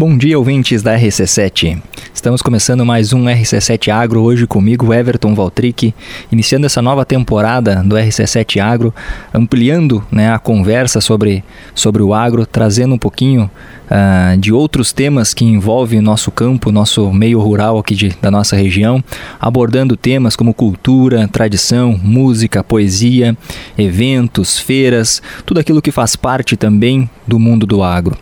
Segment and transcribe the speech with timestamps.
[0.00, 1.78] Bom dia, ouvintes da RC7.
[2.14, 5.94] Estamos começando mais um RC7 Agro hoje comigo, Everton Valtric,
[6.32, 8.94] iniciando essa nova temporada do RC7 Agro,
[9.34, 11.44] ampliando né, a conversa sobre,
[11.74, 13.50] sobre o agro, trazendo um pouquinho
[13.90, 18.56] uh, de outros temas que envolvem nosso campo, nosso meio rural aqui de, da nossa
[18.56, 19.04] região,
[19.38, 23.36] abordando temas como cultura, tradição, música, poesia,
[23.76, 28.16] eventos, feiras, tudo aquilo que faz parte também do mundo do agro.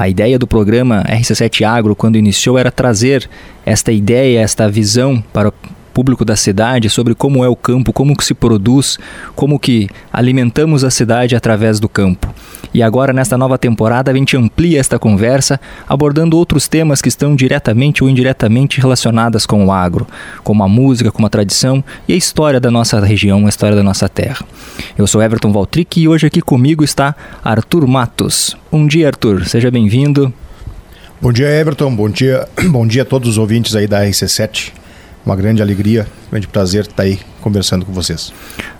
[0.00, 3.28] A ideia do programa RC7 Agro, quando iniciou, era trazer
[3.66, 5.52] esta ideia, esta visão para
[5.98, 9.00] público da cidade sobre como é o campo, como que se produz,
[9.34, 12.32] como que alimentamos a cidade através do campo.
[12.72, 17.34] E agora, nesta nova temporada, a gente amplia esta conversa, abordando outros temas que estão
[17.34, 20.06] diretamente ou indiretamente relacionadas com o agro,
[20.44, 23.82] como a música, como a tradição e a história da nossa região, a história da
[23.82, 24.46] nossa terra.
[24.96, 28.56] Eu sou Everton Valtric e hoje aqui comigo está Arthur Matos.
[28.70, 29.46] Bom dia, Arthur.
[29.46, 30.32] Seja bem-vindo.
[31.20, 31.92] Bom dia, Everton.
[31.92, 34.78] Bom dia, bom dia a todos os ouvintes aí da RC7.
[35.28, 38.32] Uma grande alegria, grande prazer estar aí conversando com vocês.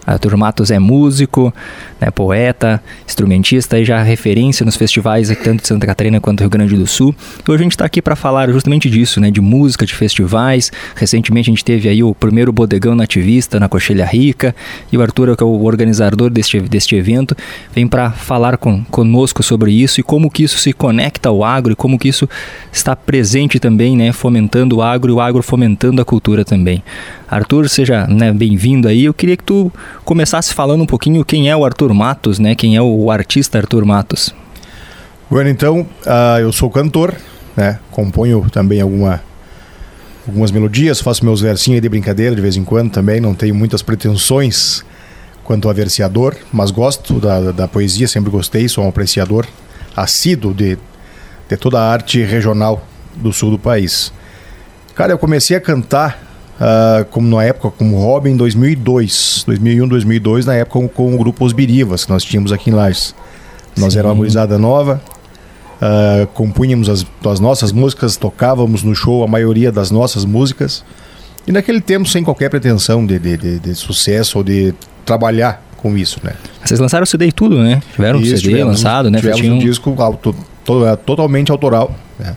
[0.07, 1.53] Arthur Matos é músico,
[2.01, 6.51] né, poeta, instrumentista e já referência nos festivais tanto de Santa Catarina quanto do Rio
[6.51, 7.15] Grande do Sul.
[7.47, 10.73] Hoje a gente está aqui para falar justamente disso, né, de música, de festivais.
[10.95, 14.55] Recentemente a gente teve aí o primeiro bodegão nativista na Coxilha Rica
[14.91, 17.37] e o Arthur, que é o organizador deste, deste evento,
[17.75, 21.73] vem para falar com, conosco sobre isso e como que isso se conecta ao agro
[21.73, 22.29] e como que isso
[22.73, 26.83] está presente também, né, fomentando o agro e o agro fomentando a cultura também.
[27.29, 29.05] Arthur, seja né, bem-vindo aí.
[29.05, 29.71] Eu queria que tu
[30.05, 32.55] começasse falando um pouquinho quem é o Arthur Matos, né?
[32.55, 34.34] Quem é o artista Arthur Matos.
[35.31, 37.15] Bueno, então, uh, eu sou cantor,
[37.55, 37.79] né?
[37.91, 39.23] Componho também alguma,
[40.27, 43.21] algumas melodias, faço meus versinhos de brincadeira de vez em quando também.
[43.21, 44.83] Não tenho muitas pretensões
[45.45, 49.47] quanto a verseador, mas gosto da, da poesia, sempre gostei, sou um apreciador
[49.95, 50.79] assíduo de,
[51.49, 54.12] de toda a arte regional do sul do país.
[54.95, 56.28] Cara, eu comecei a cantar
[56.61, 61.19] uh, como na época, como hobby em 2002, 2001, 2002, na época com, com o
[61.19, 63.15] grupo Os Birivas, que nós tínhamos aqui em Lages.
[63.77, 65.00] Nós éramos uma gurizada nova,
[65.81, 70.84] uh, compunhamos as, as nossas músicas, tocávamos no show a maioria das nossas músicas.
[71.47, 74.75] E naquele tempo sem qualquer pretensão de, de, de, de sucesso ou de
[75.06, 76.34] trabalhar com isso, né?
[76.62, 77.81] Vocês lançaram o CD e tudo, né?
[77.94, 79.19] Tiveram isso, um CD tivemos, lançado, né?
[79.21, 80.34] Tivemos um disco auto,
[80.65, 82.37] todo, é, totalmente autoral, né?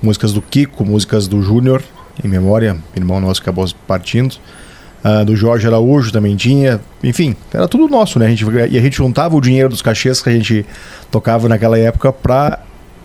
[0.00, 1.82] Músicas do Kiko, músicas do Júnior,
[2.24, 4.36] em memória, irmão nosso acabou partindo.
[5.04, 6.80] Uh, do Jorge Araújo também tinha.
[7.02, 8.26] Enfim, era tudo nosso, né?
[8.26, 10.66] A gente, e a gente juntava o dinheiro dos cachês que a gente
[11.12, 12.58] tocava naquela época para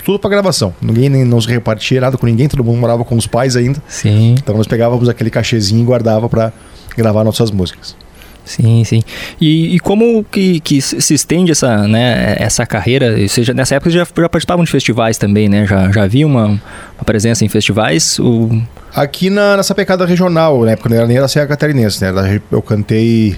[0.04, 0.74] tudo para gravação.
[0.82, 3.82] Ninguém não se repartia nada com ninguém, todo mundo morava com os pais ainda.
[3.88, 4.36] Sim.
[4.38, 6.52] Então nós pegávamos aquele cachezinho e guardava para
[6.98, 7.96] gravar nossas músicas.
[8.44, 9.02] Sim, sim.
[9.40, 13.16] E, e, como que, que se estende essa, né, essa carreira?
[13.20, 15.66] Ou seja, nessa época já, já participavam de festivais também, né?
[15.66, 18.20] Já, já havia uma, uma presença em festivais?
[18.20, 18.62] Ou...
[18.96, 20.76] Aqui na, nessa pecada regional, né?
[20.76, 22.42] Porque não era nem da Serra Catarinense, né?
[22.52, 23.38] Eu cantei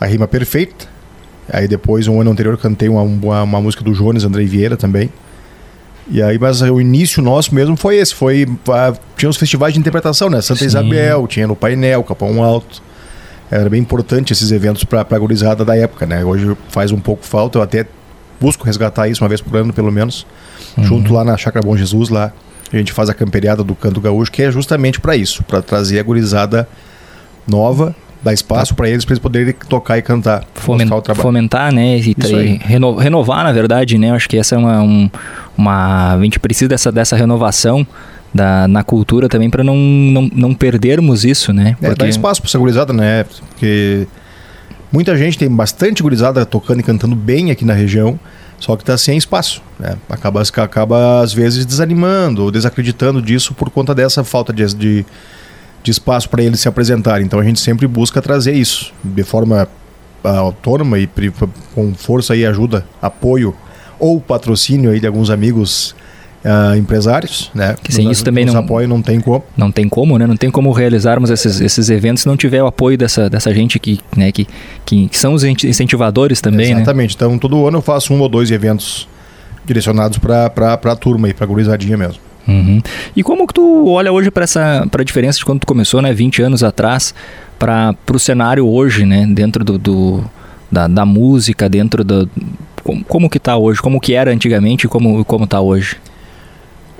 [0.00, 0.86] a rima perfeita.
[1.52, 5.10] Aí depois, um ano anterior, cantei uma, uma, uma música do Jones, Andrei Vieira também.
[6.10, 8.14] E aí, mas o início nosso mesmo foi esse.
[8.14, 8.46] Foi,
[9.16, 10.40] tinha os festivais de interpretação, né?
[10.40, 10.66] Santa Sim.
[10.66, 12.82] Isabel, tinha no Painel, Capão Alto
[13.52, 16.24] era bem importante esses eventos para a gurizada da época, né?
[16.24, 17.86] Hoje faz um pouco falta, eu até
[18.40, 20.26] busco resgatar isso uma vez por ano, pelo menos,
[20.76, 20.84] uhum.
[20.84, 22.32] junto lá na Chácara Bom Jesus, lá
[22.72, 26.00] a gente faz a camperiada do Canto Gaúcho, que é justamente para isso, para trazer
[26.00, 26.66] a gurizada
[27.46, 32.16] nova, dar espaço para eles, para eles poderem tocar e cantar, fomentar, fomentar né, e,
[32.16, 34.08] e reno, renovar, na verdade, né?
[34.08, 35.10] Eu acho que essa é uma, um,
[35.58, 37.86] uma a gente precisa dessa dessa renovação
[38.32, 41.76] da, na cultura também para não, não, não perdermos isso, né?
[41.78, 41.86] Porque...
[41.86, 43.24] É, dá espaço para essa gurizada, né?
[43.24, 44.06] Porque
[44.90, 48.18] muita gente tem bastante gurizada tocando e cantando bem aqui na região,
[48.58, 49.96] só que está sem espaço, né?
[50.08, 55.06] Acaba, acaba às vezes desanimando ou desacreditando disso por conta dessa falta de, de,
[55.82, 57.26] de espaço para eles se apresentarem.
[57.26, 59.68] Então a gente sempre busca trazer isso de forma
[60.24, 61.08] uh, autônoma e
[61.74, 63.54] com força e ajuda, apoio
[63.98, 65.94] ou patrocínio aí de alguns amigos
[66.44, 67.76] uh, empresários, né?
[67.82, 69.44] Que sem isso também não apoio não tem como.
[69.56, 70.26] Não tem como, né?
[70.26, 73.78] Não tem como realizarmos esses, esses eventos se não tiver o apoio dessa, dessa gente
[73.78, 74.46] que, né, que,
[74.84, 76.80] que, são os incentivadores também, né?
[76.80, 77.10] Exatamente.
[77.10, 77.14] Né?
[77.16, 79.08] Então todo ano eu faço um ou dois eventos
[79.64, 82.20] direcionados para a turma e para a gurizadinha mesmo.
[82.46, 82.82] Uhum.
[83.14, 86.02] E como que tu olha hoje para essa para a diferença de quando tu começou,
[86.02, 87.14] né, 20 anos atrás,
[87.58, 90.24] para o cenário hoje, né, dentro do, do
[90.70, 92.28] da, da, música, dentro do
[92.82, 95.96] como, como que está hoje, como que era antigamente e como como está hoje?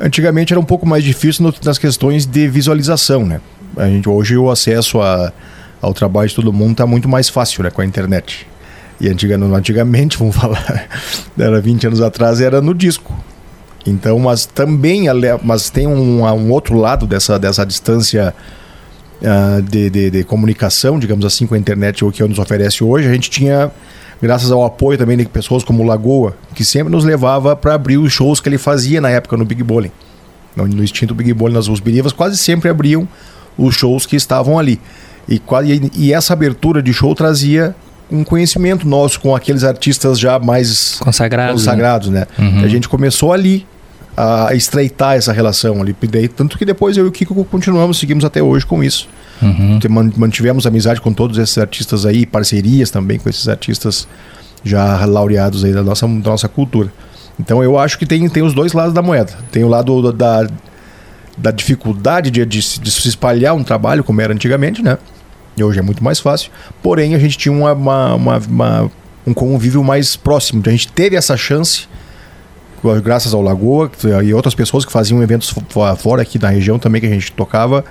[0.03, 3.41] Antigamente era um pouco mais difícil nas questões de visualização, né?
[3.77, 5.33] A gente, hoje o acesso a,
[5.81, 8.45] ao trabalho de todo mundo está muito mais fácil né, com a internet.
[9.01, 10.89] E antigamente, antigamente, vamos falar,
[11.39, 13.15] era 20 anos atrás, era no disco.
[13.87, 15.05] Então, mas também,
[15.43, 18.35] mas tem um, um outro lado dessa, dessa distância
[19.21, 23.09] uh, de, de, de, comunicação, digamos assim, com a internet, o que nos oferece hoje.
[23.09, 23.71] A gente tinha,
[24.23, 28.13] graças ao apoio também de pessoas como Lagoa, que sempre nos levava para abrir os
[28.13, 29.91] shows que ele fazia na época no Big Bowling.
[30.55, 33.09] No, extinto Big Bowling, nas Rusbirivas, quase sempre abriam
[33.59, 34.81] os shows que estavam ali.
[35.29, 35.41] E,
[35.95, 37.75] e, essa abertura de show trazia
[38.11, 42.27] um conhecimento nosso com aqueles artistas já mais consagrados, consagrados né?
[42.39, 42.47] né?
[42.47, 42.65] Uhum.
[42.65, 43.67] A gente começou ali
[44.17, 45.97] a estreitar essa relação ali.
[46.37, 49.09] Tanto que depois eu e o Kiko continuamos, seguimos até hoje com isso.
[49.43, 49.79] Uhum.
[50.17, 54.07] Mantivemos amizade com todos esses artistas aí, parcerias também com esses artistas
[54.65, 56.93] já laureados aí da nossa, da nossa cultura.
[57.39, 59.33] Então eu acho que tem, tem os dois lados da moeda.
[59.51, 60.47] Tem o lado da,
[61.37, 64.97] da dificuldade de, de, de se espalhar um trabalho, como era antigamente, né?
[65.57, 66.51] E hoje é muito mais fácil.
[66.83, 68.91] Porém, a gente tinha uma, uma, uma, uma
[69.27, 70.63] um convívio mais próximo.
[70.67, 71.87] A gente teve essa chance,
[73.03, 73.91] graças ao Lagoa
[74.25, 75.55] e outras pessoas que faziam eventos
[75.99, 77.85] fora aqui na região também que a gente tocava,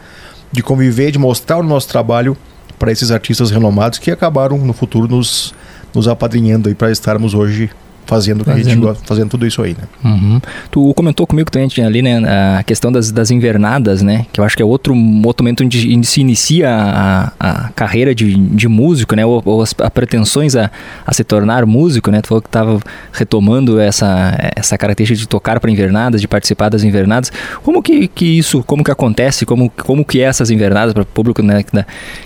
[0.52, 2.36] de conviver, de mostrar o nosso trabalho
[2.78, 5.54] para esses artistas renomados que acabaram no futuro nos,
[5.94, 7.70] nos apadrinhando aí para estarmos hoje
[8.12, 8.94] fazendo, fazendo.
[9.06, 9.88] Fazendo tudo isso aí, né?
[10.04, 10.42] Uhum.
[10.70, 12.20] Tu comentou comigo também ali, né,
[12.58, 14.26] a questão das, das invernadas, né?
[14.34, 14.94] Que eu acho que é outro,
[15.26, 19.26] outro momento onde se inicia a, a carreira de, de músico, né?
[19.26, 20.70] Ou, ou as a pretensões a,
[21.08, 22.22] a se tornar músico, né?
[22.22, 22.80] Tu falou que estava
[23.14, 27.32] retomando essa, essa característica de tocar para invernadas, de participar das invernadas.
[27.64, 29.46] Como que, que isso, como que acontece?
[29.46, 31.64] Como, como que é essas invernadas para o público né,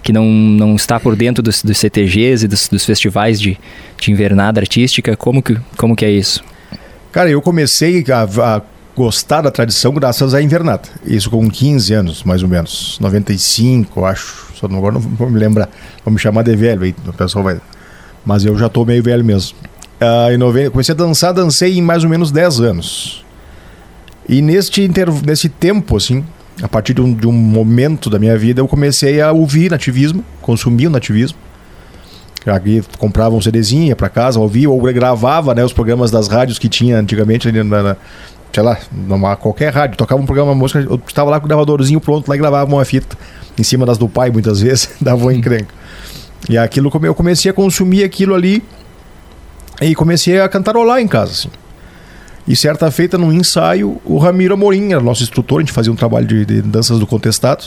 [0.02, 3.56] que não, não está por dentro dos, dos CTGs e dos, dos festivais de,
[3.98, 5.16] de invernada artística?
[5.16, 6.44] Como que, como que é isso?
[7.12, 8.62] Cara, eu comecei a, a
[8.96, 10.84] gostar da tradição graças à invernada.
[11.06, 12.98] Isso com 15 anos, mais ou menos.
[13.00, 14.48] 95, eu acho.
[14.56, 15.70] Só não, agora não vou me lembrar.
[16.04, 17.60] Vou me chamar de velho aí, o pessoal vai.
[18.26, 19.56] Mas eu já tô meio velho mesmo.
[20.02, 23.26] Uh, em 90, comecei a dançar, dancei em mais ou menos 10 anos.
[24.28, 25.10] E neste, inter...
[25.26, 26.26] nesse tempo, assim,
[26.62, 30.24] a partir de um, de um momento da minha vida, eu comecei a ouvir nativismo,
[30.42, 31.38] consumir o nativismo.
[32.46, 36.60] Aqui comprava um CDzinho, ia pra casa, ouvia ou gravava né, os programas das rádios
[36.60, 37.98] que tinha antigamente ali na, na
[38.54, 39.98] sei lá, numa, qualquer rádio.
[39.98, 42.72] Tocava um programa, uma música, eu estava lá com o gravadorzinho pronto lá e gravava
[42.74, 43.18] uma fita
[43.58, 45.74] em cima das do pai muitas vezes, dava um encrenca.
[46.48, 48.64] E aquilo, eu comecei a consumir aquilo ali
[49.82, 51.50] e comecei a cantarolar em casa, assim.
[52.48, 55.96] E certa feita, num ensaio, o Ramiro Amorim era nosso instrutor, a gente fazia um
[55.96, 57.66] trabalho de, de danças do contestado.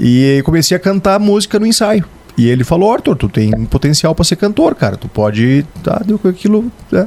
[0.00, 2.04] E comecei a cantar música no ensaio.
[2.36, 4.96] E ele falou, Arthur, tu tem potencial para ser cantor, cara.
[4.96, 5.64] Tu pode.
[5.82, 6.70] Tá, deu aquilo.
[6.90, 7.06] Né?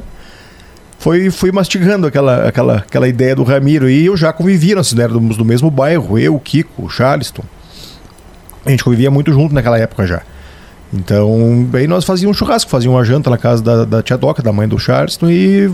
[0.98, 3.88] Foi, fui mastigando aquela, aquela, aquela ideia do Ramiro.
[3.88, 7.42] E eu já convivia, nós éramos do mesmo bairro, eu, o Kiko, o Charleston.
[8.64, 10.22] A gente convivia muito junto naquela época já.
[10.92, 14.42] Então, aí nós fazíamos um churrasco, fazíamos uma janta na casa da, da tia Doca,
[14.42, 15.70] da mãe do Charleston, e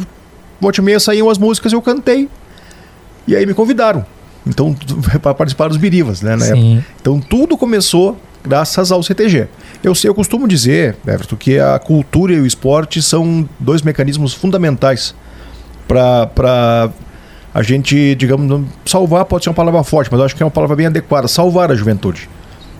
[0.60, 2.28] volta e meia saíam as músicas e eu cantei.
[3.26, 4.05] E aí me convidaram.
[4.47, 4.75] Então,
[5.23, 6.37] para participar dos Birivas, né?
[7.00, 9.49] Então, tudo começou graças ao CTG.
[9.83, 14.35] Eu sei, eu costumo dizer, Everton, que a cultura e o esporte são dois mecanismos
[14.35, 15.15] fundamentais
[15.87, 16.91] para
[17.55, 20.50] a gente, digamos, salvar pode ser uma palavra forte, mas eu acho que é uma
[20.50, 22.29] palavra bem adequada, salvar a juventude.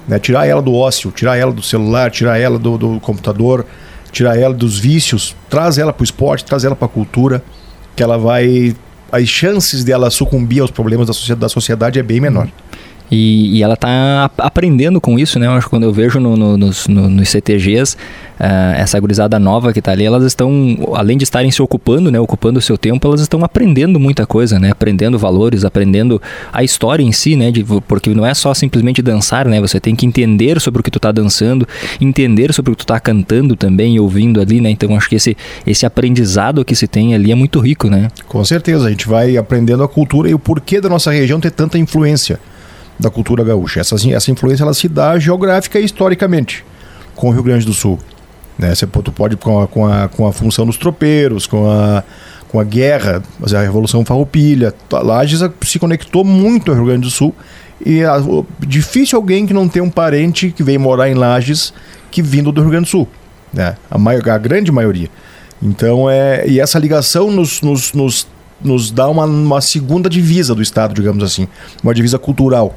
[0.09, 0.19] Né?
[0.19, 3.67] Tirar ela do ócio, tirar ela do celular, tirar ela do, do computador,
[4.11, 7.43] tirar ela dos vícios, traz ela para o esporte, traz ela para a cultura,
[7.95, 8.75] que ela vai.
[9.13, 12.49] As chances dela sucumbir aos problemas da sociedade, da sociedade é bem menor.
[13.11, 15.47] E, e ela está aprendendo com isso, né?
[15.47, 17.99] Eu acho que quando eu vejo no, no, nos, no, nos CTGs, uh,
[18.41, 20.49] eh, essa gurizada nova que está ali, elas estão,
[20.95, 22.19] além de estarem se ocupando, né?
[22.19, 24.71] Ocupando o seu tempo, elas estão aprendendo muita coisa, né?
[24.71, 27.51] Aprendendo valores, aprendendo a história em si, né?
[27.51, 29.61] De, porque não é só simplesmente dançar, né?
[29.61, 31.69] Você tem que entender sobre o que tu está dançando,
[32.01, 34.71] entender sobre o que tu está cantando também ouvindo ali, né?
[34.71, 38.09] Então acho que esse, esse aprendizado que se tem ali é muito rico, né?
[38.27, 41.51] Com certeza, a gente vai aprendendo a cultura e o porquê da nossa região ter
[41.51, 42.41] tanta influência
[42.99, 43.81] da cultura gaúcha.
[43.81, 46.65] Essa, essa influência ela se dá geográfica e historicamente
[47.15, 47.99] com o Rio Grande do Sul.
[48.59, 48.75] Né?
[48.75, 52.03] Você tu pode com a, com, a, com a função dos tropeiros, com a,
[52.49, 54.75] com a guerra, a Revolução Farroupilha.
[54.91, 57.35] Lages se conectou muito ao Rio Grande do Sul
[57.85, 58.17] e a,
[58.61, 61.73] difícil alguém que não tem um parente que veio morar em Lages
[62.11, 63.09] que vindo do Rio Grande do Sul.
[63.53, 63.75] Né?
[63.91, 65.09] A, maior, a grande maioria.
[65.63, 68.27] Então, é, e essa ligação nos, nos, nos,
[68.63, 71.49] nos dá uma, uma segunda divisa do Estado, digamos assim,
[71.83, 72.77] uma divisa cultural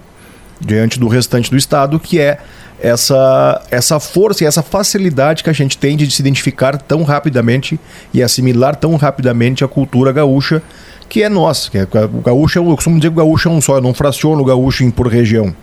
[0.59, 2.37] diante do restante do Estado, que é
[2.79, 7.79] essa, essa força e essa facilidade que a gente tem de se identificar tão rapidamente
[8.13, 10.61] e assimilar tão rapidamente a cultura gaúcha,
[11.07, 11.69] que é nossa.
[11.69, 13.93] Que é, o gaúcho, eu costumo dizer que o gaúcho é um só, eu não
[13.93, 15.53] fraciono o gaúcho por região.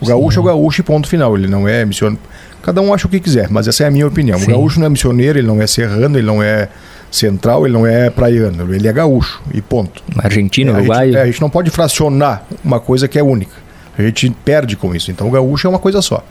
[0.00, 0.38] O gaúcho Sim.
[0.40, 1.36] é o gaúcho e ponto final.
[1.36, 2.20] Ele não é missionário.
[2.62, 4.38] Cada um acha o que quiser, mas essa é a minha opinião.
[4.38, 4.46] Sim.
[4.46, 6.68] O gaúcho não é missioneiro, ele não é serrano, ele não é
[7.16, 10.02] central, ele não é praiano, ele é gaúcho e ponto.
[10.18, 10.98] Argentino, é, Uruguai.
[10.98, 13.54] A gente, é, a gente não pode fracionar uma coisa que é única.
[13.98, 15.10] A gente perde com isso.
[15.10, 16.22] Então o gaúcho é uma coisa só.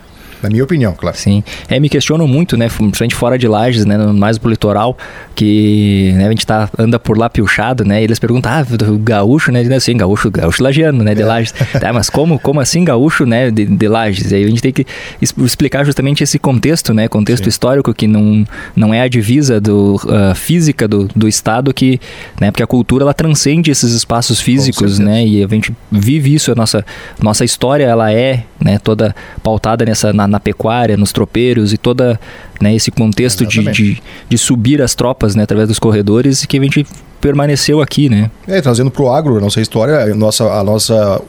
[0.45, 1.17] Na minha opinião, claro.
[1.17, 1.43] Sim.
[1.67, 2.67] É, me questiono muito, né?
[2.69, 3.97] Principalmente fora de Lages, né?
[3.97, 4.95] Mais pro litoral,
[5.33, 8.01] que né, a gente tá, anda por lá piochado, né?
[8.01, 8.63] E eles perguntam, ah,
[8.99, 9.61] gaúcho, né?
[9.75, 11.15] Assim, gaúcho, gaúcho lagiano, né?
[11.15, 11.25] De é.
[11.25, 11.51] Lages.
[11.79, 13.49] tá, mas como, como assim gaúcho, né?
[13.49, 14.31] De, de Lages?
[14.31, 14.85] E aí a gente tem que
[15.19, 17.07] explicar justamente esse contexto, né?
[17.07, 17.49] Contexto Sim.
[17.49, 21.99] histórico que não, não é a divisa do, uh, física do, do estado que,
[22.39, 22.51] né?
[22.51, 25.25] Porque a cultura, ela transcende esses espaços físicos, né?
[25.25, 26.85] E a gente vive isso, a nossa,
[27.19, 28.77] nossa história, ela é, né?
[28.77, 32.19] Toda pautada nessa, na, na pecuária, nos tropeiros e toda
[32.59, 36.61] né, esse contexto de, de, de, subir as tropas né, através dos corredores que a
[36.61, 36.85] gente
[37.21, 38.29] permaneceu aqui, né?
[38.45, 41.21] É, trazendo para o agro, a nossa história, a nossa, a, nossa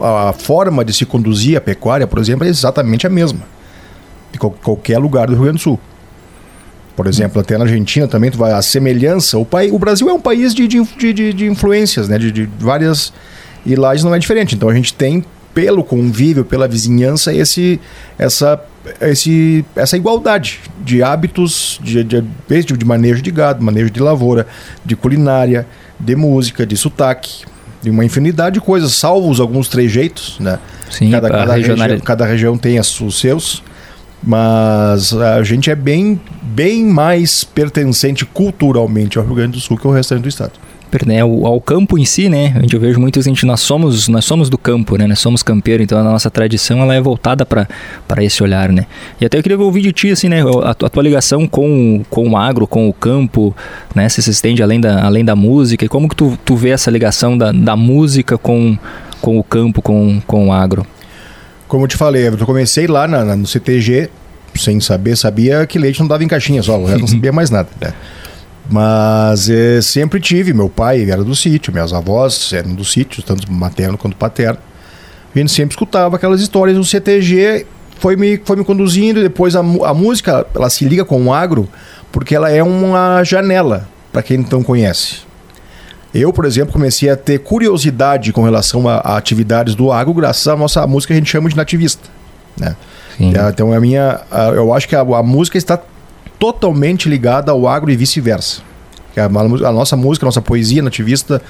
[0.00, 3.40] a forma de se conduzir a pecuária, por exemplo, é exatamente a mesma
[4.32, 5.80] de qualquer lugar do Rio Grande do Sul.
[6.96, 9.38] Por exemplo, até na Argentina também tu vai a semelhança.
[9.38, 12.18] O, pai, o Brasil é um país de, de, de, de influências, né?
[12.18, 13.12] De, de várias
[13.64, 14.54] e lá não é diferente.
[14.54, 17.80] Então a gente tem pelo convívio, pela vizinhança, esse,
[18.18, 18.60] essa,
[19.00, 24.46] esse, essa igualdade de hábitos, de, de, de manejo de gado, manejo de lavoura,
[24.84, 25.66] de culinária,
[25.98, 27.44] de música, de sotaque,
[27.82, 30.58] de uma infinidade de coisas, salvo alguns trejeitos, né?
[30.90, 33.62] Sim, cada, cada, região, cada região tem os seus,
[34.22, 39.86] mas a gente é bem, bem mais pertencente culturalmente ao Rio Grande do Sul que
[39.86, 40.52] o restante do estado
[41.06, 42.52] né, ao, campo em si, né?
[42.56, 45.06] A gente vejo muitos, gente, nós somos, nós somos do campo, né?
[45.06, 47.66] Nós somos campeiro, então a nossa tradição ela é voltada para
[48.18, 48.86] esse olhar, né?
[49.20, 50.42] E até eu queria ouvir de ti, assim, né?
[50.42, 53.54] A, a, tua ligação com, com o agro, com o campo,
[53.94, 54.08] né?
[54.08, 56.90] Se se estende além da, além da música e como que tu, tu vê essa
[56.90, 58.76] ligação da, da música com,
[59.20, 60.86] com o campo, com, com o agro?
[61.68, 64.10] Como eu te falei, eu comecei lá na, na, no CTG
[64.56, 67.68] sem saber, sabia que leite não dava em caixinha só, eu não sabia mais nada,
[67.80, 67.92] né?
[68.70, 73.50] Mas é, sempre tive, meu pai era do sítio, minhas avós eram do sítio, tanto
[73.52, 74.58] materno quanto paterno.
[75.34, 77.66] A gente sempre escutava aquelas histórias do CTG,
[77.98, 81.34] foi me, foi me conduzindo, e depois a, a música, ela se liga com o
[81.34, 81.68] agro,
[82.12, 85.22] porque ela é uma janela, para quem não conhece.
[86.14, 90.46] Eu, por exemplo, comecei a ter curiosidade com relação a, a atividades do agro, graças
[90.46, 92.08] à nossa música que a gente chama de nativista.
[92.56, 92.76] Né?
[93.18, 94.20] Então, a minha,
[94.54, 95.78] eu acho que a, a música está
[96.40, 98.62] totalmente ligada ao agro e vice-versa.
[99.16, 101.42] A, a nossa música, a nossa poesia nativista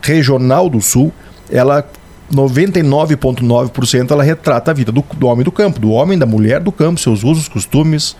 [0.00, 1.12] regional do Sul,
[1.50, 1.84] ela
[2.32, 6.72] 99,9% ela retrata a vida do, do, homem do campo, do homem, da mulher do
[6.72, 8.16] campo, seus usos, costumes,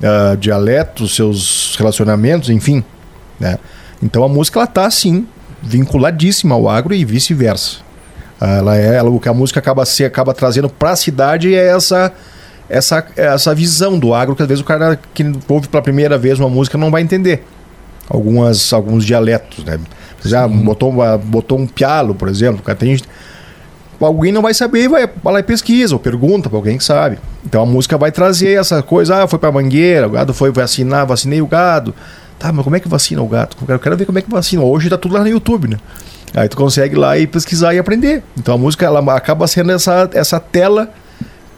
[0.00, 2.84] uh, dialetos, seus relacionamentos, enfim.
[3.40, 3.58] Né?
[4.00, 5.26] Então a música ela está sim
[5.60, 7.78] vinculadíssima ao agro e vice-versa.
[8.40, 11.54] Uh, ela é, ela, o que a música acaba, se, acaba trazendo para a cidade
[11.54, 12.12] é essa
[12.72, 16.40] essa, essa visão do agro que às vezes o cara que ouve pela primeira vez
[16.40, 17.44] uma música não vai entender.
[18.08, 19.78] Algumas, alguns dialetos, né?
[20.24, 22.96] Já botou, botou um pialo, por exemplo, cara tem
[24.00, 27.18] alguém não vai saber e vai lá e pesquisa ou pergunta para alguém que sabe.
[27.44, 31.06] Então a música vai trazer essa coisa, ah, foi para mangueira, o gado foi vacinar,
[31.06, 31.94] vacinei o gado.
[32.38, 33.54] Tá, mas como é que vacina o gado?
[33.68, 34.62] Eu quero ver como é que vacina.
[34.62, 35.76] Hoje tá tudo lá no YouTube, né?
[36.34, 38.22] Aí tu consegue ir lá e pesquisar e aprender.
[38.36, 40.90] Então a música ela acaba sendo essa, essa tela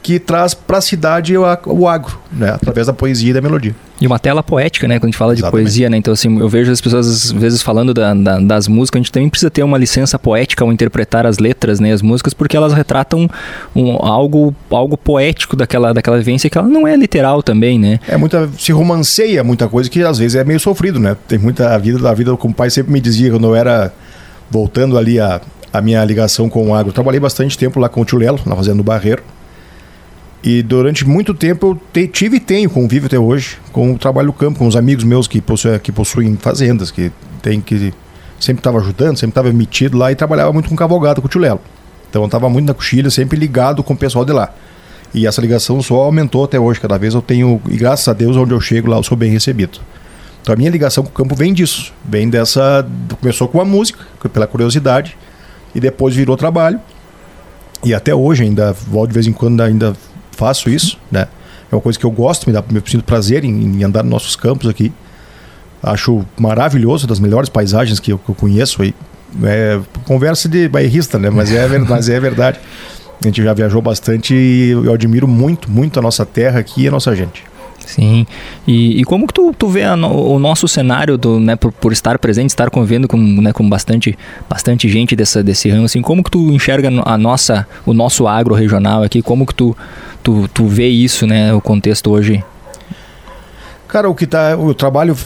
[0.05, 2.51] que traz para a cidade o, o agro, né?
[2.51, 3.75] através da poesia e da melodia.
[3.99, 4.99] E uma tela poética, né?
[4.99, 5.65] Quando a gente fala de Exatamente.
[5.65, 5.97] poesia, né?
[5.97, 9.13] Então, assim, eu vejo as pessoas às vezes falando da, da, das músicas, a gente
[9.13, 11.91] também precisa ter uma licença poética ao interpretar as letras, né?
[11.91, 13.31] As músicas, porque elas retratam
[13.75, 17.99] um, algo, algo poético daquela, daquela vivência que ela não é literal também, né?
[18.07, 18.51] É muita.
[18.59, 21.17] Se romanceia muita coisa que às vezes é meio sofrido, né?
[21.27, 23.91] Tem muita vida da vida, como o pai sempre me dizia quando eu era.
[24.51, 25.41] Voltando ali a,
[25.73, 26.93] a minha ligação com o agro.
[26.93, 29.23] Trabalhei bastante tempo lá com o tio Lelo, na Fazenda do Barreiro.
[30.45, 34.27] E durante muito tempo eu te, tive e tenho convívio até hoje com o trabalho
[34.27, 37.11] do campo, com os amigos meus que possuem, que possuem fazendas, que
[37.41, 37.95] tem que
[38.39, 41.63] sempre estava ajudando, sempre estava metido lá e trabalhava muito com cavalgada, com o Tilelo.
[42.11, 44.53] Então eu estava muito na coxilha, sempre ligado com o pessoal de lá.
[45.15, 48.37] E essa ligação só aumentou até hoje, cada vez eu tenho, e graças a Deus,
[48.37, 49.81] onde eu chego lá eu sou bem recebido.
[50.43, 52.87] Então a minha ligação com o campo vem disso, vem dessa.
[53.19, 55.17] Começou com a música, pela curiosidade,
[55.75, 56.79] e depois virou trabalho.
[57.83, 59.95] E até hoje ainda, volto de vez em quando, ainda
[60.35, 61.26] faço isso, né?
[61.71, 64.12] É uma coisa que eu gosto, me dá me sinto prazer em, em, andar nos
[64.12, 64.93] nossos campos aqui.
[65.83, 68.95] Acho maravilhoso, das melhores paisagens que eu, que eu conheço aí.
[69.43, 71.31] É, conversa de bairrista, né?
[71.31, 72.61] Mas é, mas é verdade.
[73.23, 76.88] A gente já viajou bastante e eu admiro muito, muito a nossa terra aqui e
[76.88, 77.43] a nossa gente.
[77.87, 78.26] Sim.
[78.67, 81.93] E, e como que tu, tu vê a, o nosso cenário do, né, por, por,
[81.93, 84.17] estar presente, estar convivendo com, né, com bastante,
[84.49, 88.55] bastante gente dessa, desse ramo, assim, como que tu enxerga a nossa, o nosso agro
[88.55, 89.76] regional aqui, como que tu,
[90.23, 92.43] tu, tu vê isso, né, o contexto hoje?
[93.87, 95.17] Cara, o que tá, eu trabalho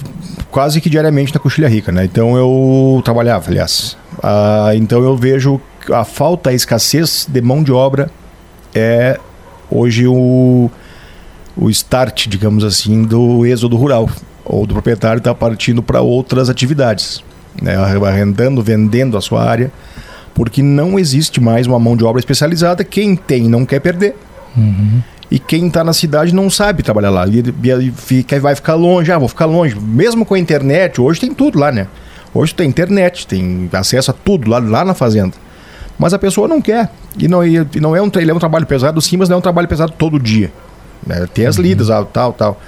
[0.50, 2.04] quase que diariamente na Coxilha Rica, né?
[2.04, 3.96] Então eu trabalhava, aliás.
[4.22, 5.60] Ah, então eu vejo
[5.90, 8.10] a falta, a escassez de mão de obra
[8.74, 9.18] é
[9.70, 10.70] hoje o
[11.58, 14.08] o start, digamos assim, do êxodo rural,
[14.44, 17.22] ou do proprietário estar tá partindo para outras atividades,
[17.60, 17.76] né?
[17.76, 19.72] arrendando, vendendo a sua área,
[20.34, 22.84] porque não existe mais uma mão de obra especializada.
[22.84, 24.14] Quem tem não quer perder.
[24.56, 25.02] Uhum.
[25.30, 27.26] E quem está na cidade não sabe trabalhar lá.
[27.26, 29.76] E, e fica, vai ficar longe, ah, vou ficar longe.
[29.78, 31.88] Mesmo com a internet, hoje tem tudo lá, né?
[32.32, 35.34] Hoje tem internet, tem acesso a tudo lá, lá na fazenda.
[35.98, 36.88] Mas a pessoa não quer.
[37.18, 39.38] E não, e não é um, ele é um trabalho pesado, sim, mas não é
[39.38, 40.52] um trabalho pesado todo dia.
[41.06, 41.26] Né?
[41.32, 41.62] Tem as uhum.
[41.62, 42.60] lidas, tal, tal.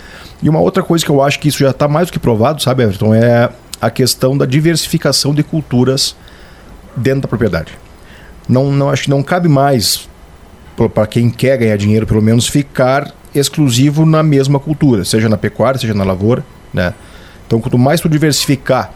[0.43, 2.63] E uma outra coisa que eu acho que isso já está mais do que provado,
[2.63, 6.17] sabe, Everton, é a questão da diversificação de culturas
[6.97, 7.73] dentro da propriedade.
[8.49, 10.09] Não, não acho que não cabe mais
[10.95, 15.79] para quem quer ganhar dinheiro, pelo menos, ficar exclusivo na mesma cultura, seja na pecuária,
[15.79, 16.95] seja na lavoura, né?
[17.47, 18.93] Então, quanto mais tu diversificar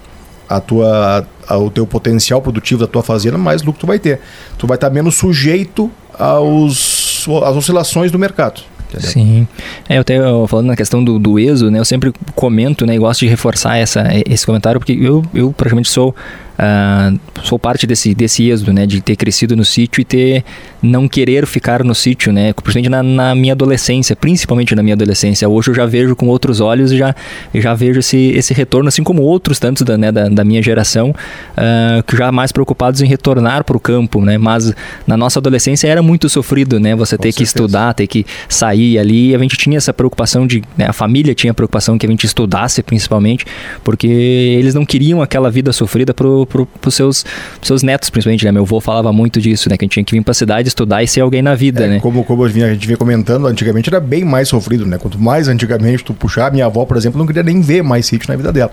[0.48, 4.20] a tua, a, o teu potencial produtivo da tua fazenda, mais lucro tu vai ter.
[4.58, 8.62] Tu vai estar menos sujeito aos, às oscilações do mercado.
[8.94, 9.10] Entendeu?
[9.10, 9.48] Sim.
[9.88, 11.78] É, eu até falando na questão do, do ESO, né?
[11.78, 12.94] Eu sempre comento, né?
[12.94, 16.14] E gosto de reforçar essa, esse comentário, porque eu, eu praticamente sou
[16.54, 20.44] Uh, sou parte desse, desse êxodo, né, de ter crescido no sítio e ter
[20.80, 25.49] não querer ficar no sítio, né, principalmente na, na, minha adolescência, principalmente na minha adolescência.
[25.49, 27.14] Hoje eu já vejo com outros olhos e já,
[27.52, 31.11] já vejo esse, esse retorno, assim como outros tantos da, né, da, da minha geração,
[31.11, 34.73] uh, que já mais preocupados em retornar para o campo, né, mas
[35.06, 39.30] na nossa adolescência era muito sofrido, né, você ter que estudar, ter que sair ali,
[39.30, 42.08] e a gente tinha essa preocupação de, né, a família tinha a preocupação que a
[42.08, 43.44] gente estudasse principalmente,
[43.82, 47.24] porque eles não queriam aquela vida sofrida pro pro, pros seus,
[47.62, 48.52] seus netos, principalmente, né?
[48.52, 49.76] Meu avô falava muito disso, né?
[49.76, 51.88] Que a gente tinha que vir pra cidade estudar e ser alguém na vida, é,
[51.88, 52.00] né?
[52.00, 54.98] Como, como a gente vinha comentando, antigamente era bem mais sofrido, né?
[54.98, 58.28] Quanto mais antigamente tu puxar, minha avó, por exemplo, não queria nem ver mais sítio
[58.28, 58.72] na vida dela.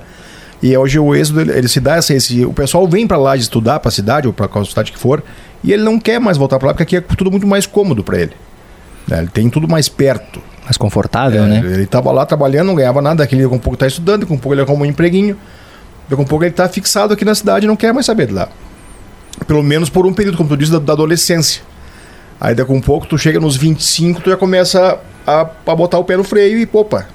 [0.62, 3.36] E hoje o êxodo, ele, ele se dá essa, esse, o pessoal vem para lá
[3.36, 5.24] de estudar, para a cidade ou para qual cidade que for,
[5.64, 8.04] e ele não quer mais voltar para lá porque aqui é tudo muito mais cômodo
[8.04, 8.34] para ele.
[9.08, 9.20] Né?
[9.20, 10.42] Ele tem tudo mais perto.
[10.64, 11.62] Mais confortável, é, né?
[11.66, 14.38] Ele estava lá trabalhando, não ganhava nada, aquele com um pouco tá estudando, com um
[14.38, 15.36] pouco ele arrumou um empreguinho.
[16.12, 18.28] Daqui a um pouco ele está fixado aqui na cidade e não quer mais saber
[18.28, 18.50] de lá.
[19.48, 21.62] Pelo menos por um período, como tu disse, da, da adolescência.
[22.38, 25.98] Aí daqui a um pouco tu chega nos 25, tu já começa a, a botar
[26.00, 27.08] o pé no freio e, opa,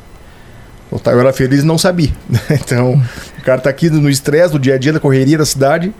[0.91, 2.09] eu era feliz e não sabia.
[2.51, 2.95] então,
[3.39, 5.93] o cara tá aqui no estresse do dia a dia, da correria da cidade,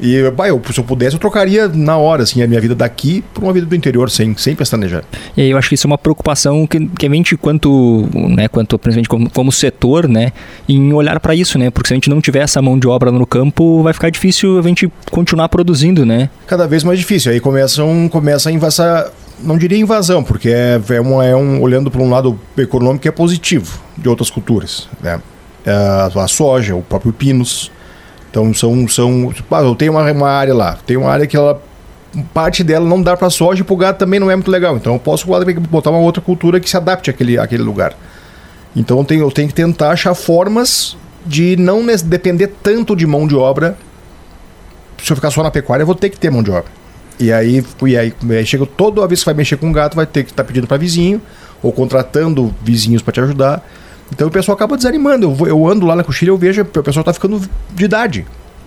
[0.00, 3.22] e bah, eu, se eu pudesse, eu trocaria na hora assim, a minha vida daqui
[3.32, 5.04] por uma vida do interior, sem, sem pestanejar.
[5.36, 8.48] E aí eu acho que isso é uma preocupação que, que a gente, quanto, né,
[8.48, 10.32] quanto principalmente como, como setor, né,
[10.68, 11.70] em olhar para isso, né?
[11.70, 14.58] Porque se a gente não tiver essa mão de obra no campo, vai ficar difícil
[14.58, 16.30] a gente continuar produzindo, né?
[16.46, 17.32] Cada vez mais difícil.
[17.32, 19.10] Aí começam, começa a invasar,
[19.42, 23.10] não diria invasão, porque é, é, um, é um, olhando para um lado econômico, é
[23.10, 25.20] positivo de outras culturas, né?
[25.66, 27.70] A, é, a soja, o próprio pinos
[28.32, 28.88] então são.
[28.88, 31.62] são ah, eu tenho uma, uma área lá, tem uma área que ela.
[32.34, 34.76] Parte dela não dá para soja e pro gado também não é muito legal.
[34.76, 35.26] Então eu posso
[35.70, 37.94] botar uma outra cultura que se adapte àquele, àquele lugar.
[38.76, 43.26] Então eu tenho, eu tenho que tentar achar formas de não depender tanto de mão
[43.26, 43.76] de obra.
[45.02, 46.70] Se eu ficar só na pecuária, eu vou ter que ter mão de obra.
[47.18, 50.24] E aí, e aí, aí chega toda vez que vai mexer com gato, vai ter
[50.24, 51.20] que estar tá pedindo para vizinho
[51.62, 53.66] ou contratando vizinhos para te ajudar.
[54.12, 55.26] Então o pessoal acaba desanimando.
[55.26, 57.40] Eu, vou, eu ando lá na coxilha eu vejo o pessoal tá ficando
[57.74, 58.26] de idade.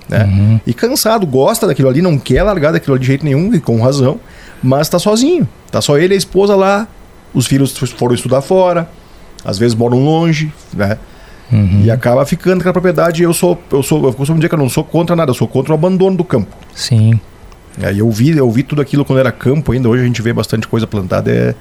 [0.10, 0.24] Né?
[0.24, 0.60] Uhum.
[0.66, 3.80] E cansado, gosta daquilo ali, não quer largar daquilo ali de jeito nenhum, e com
[3.82, 4.20] razão,
[4.62, 5.48] mas tá sozinho.
[5.72, 6.88] Tá só ele e a esposa lá,
[7.34, 8.90] os filhos foram estudar fora,
[9.44, 10.98] às vezes moram longe, né?
[11.52, 11.82] Uhum.
[11.84, 13.22] E acaba ficando aquela propriedade.
[13.22, 15.48] Eu sou, eu sou, eu costumo dizer que eu não sou contra nada, eu sou
[15.48, 16.56] contra o abandono do campo.
[16.74, 17.20] Sim.
[17.82, 20.34] Aí eu vi, eu vi tudo aquilo quando era campo ainda, hoje a gente vê
[20.34, 21.56] bastante coisa plantada, é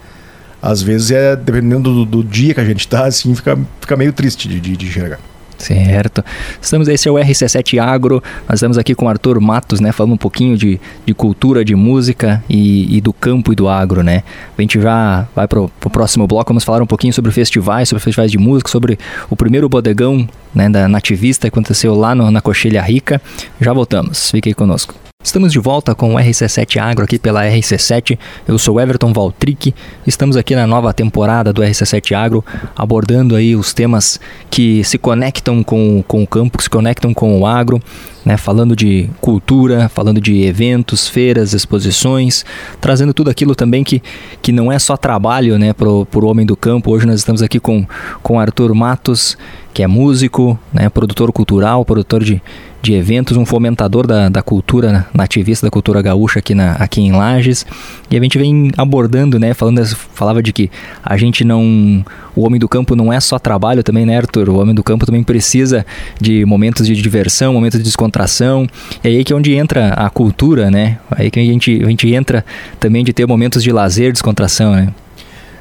[0.65, 4.15] às vezes é dependendo do, do, dia que a gente está, assim, fica, fica meio
[4.15, 5.21] triste de, de, de enxergar.
[5.59, 6.25] Certo.
[6.61, 8.23] Estamos, esse é o RC7 Agro.
[8.49, 9.93] Nós estamos aqui com o Arthur Matos, né?
[9.93, 14.03] Falando um pouquinho de, de cultura, de música e, e do campo e do agro,
[14.03, 14.23] né?
[14.57, 16.49] A gente já vai para o próximo bloco.
[16.49, 18.99] Vamos falar um pouquinho sobre festivais, sobre festivais de música, sobre
[19.31, 23.21] o primeiro bodegão né, da Nativista que aconteceu lá no, na Coxilha Rica.
[23.61, 24.31] Já voltamos.
[24.31, 24.95] Fique aí conosco.
[25.25, 28.19] Estamos de volta com o RC7 Agro aqui pela RC7.
[28.47, 29.75] Eu sou Everton Valtric.
[30.07, 32.45] Estamos aqui na nova temporada do RC7 Agro,
[32.77, 37.41] abordando aí os temas que se conectam com, com o campo, que se conectam com
[37.41, 37.81] o agro,
[38.23, 38.37] né?
[38.37, 42.45] falando de cultura, falando de eventos, feiras, exposições,
[42.79, 44.03] trazendo tudo aquilo também que,
[44.43, 46.93] que não é só trabalho né, para o homem do campo.
[46.93, 47.87] Hoje nós estamos aqui com,
[48.23, 49.39] com Arthur Matos,
[49.73, 52.43] que é músico, né, produtor cultural, produtor de,
[52.85, 57.13] de eventos, um fomentador da, da cultura nativista, da cultura gaúcha aqui, na, aqui em
[57.13, 57.65] Lages.
[58.11, 60.71] E a gente vem abordando, né, falando, falava de que
[61.03, 62.05] a gente não,
[62.37, 64.51] o homem do campo não é só trabalho também, né, Arthur?
[64.51, 65.85] O homem do campo também precisa
[66.21, 68.67] de momentos de diversão, momentos de descontração.
[69.03, 70.99] E aí que é onde entra a cultura, né?
[71.11, 72.45] Aí que a gente, a gente entra
[72.79, 74.89] também de ter momentos de lazer, descontração, né?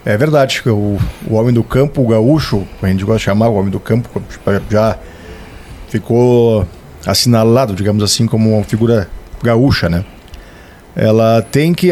[0.06, 3.56] É verdade, o, o homem do campo, o gaúcho, a gente gosta de chamar o
[3.56, 4.22] homem do campo,
[4.70, 4.98] já
[5.88, 6.68] ficou
[7.06, 9.10] assinalado, digamos assim, como uma figura
[9.42, 10.04] gaúcha, né?
[10.96, 11.92] Ela tem que.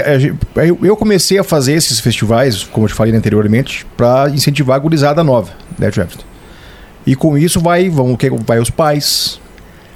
[0.81, 5.23] Eu comecei a fazer esses festivais, como eu te falei anteriormente, para incentivar a gurizada
[5.23, 6.23] nova, né, Jefferson?
[7.05, 9.39] E com isso vai, vão, vai os pais,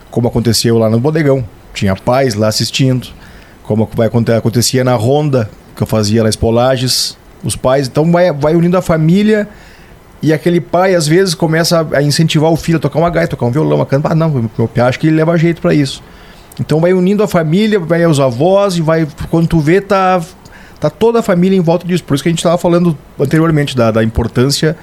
[0.10, 1.46] como aconteceu lá no Bodegão.
[1.74, 3.08] Tinha pais lá assistindo,
[3.62, 7.88] como vai, acontecia na Ronda, que eu fazia lá Espolages, os pais.
[7.88, 9.48] Então vai, vai unindo a família
[10.26, 13.46] e aquele pai, às vezes, começa a incentivar o filho a tocar uma gaita, tocar
[13.46, 14.14] um violão, a cantar.
[14.14, 16.02] Ah, não, meu pai acha que ele leva jeito para isso.
[16.60, 19.08] Então vai unindo a família, vai os avós e vai.
[19.30, 20.20] Quando tu vê, tá,
[20.80, 22.04] tá toda a família em volta disso.
[22.04, 24.76] Por isso que a gente estava falando anteriormente da, da importância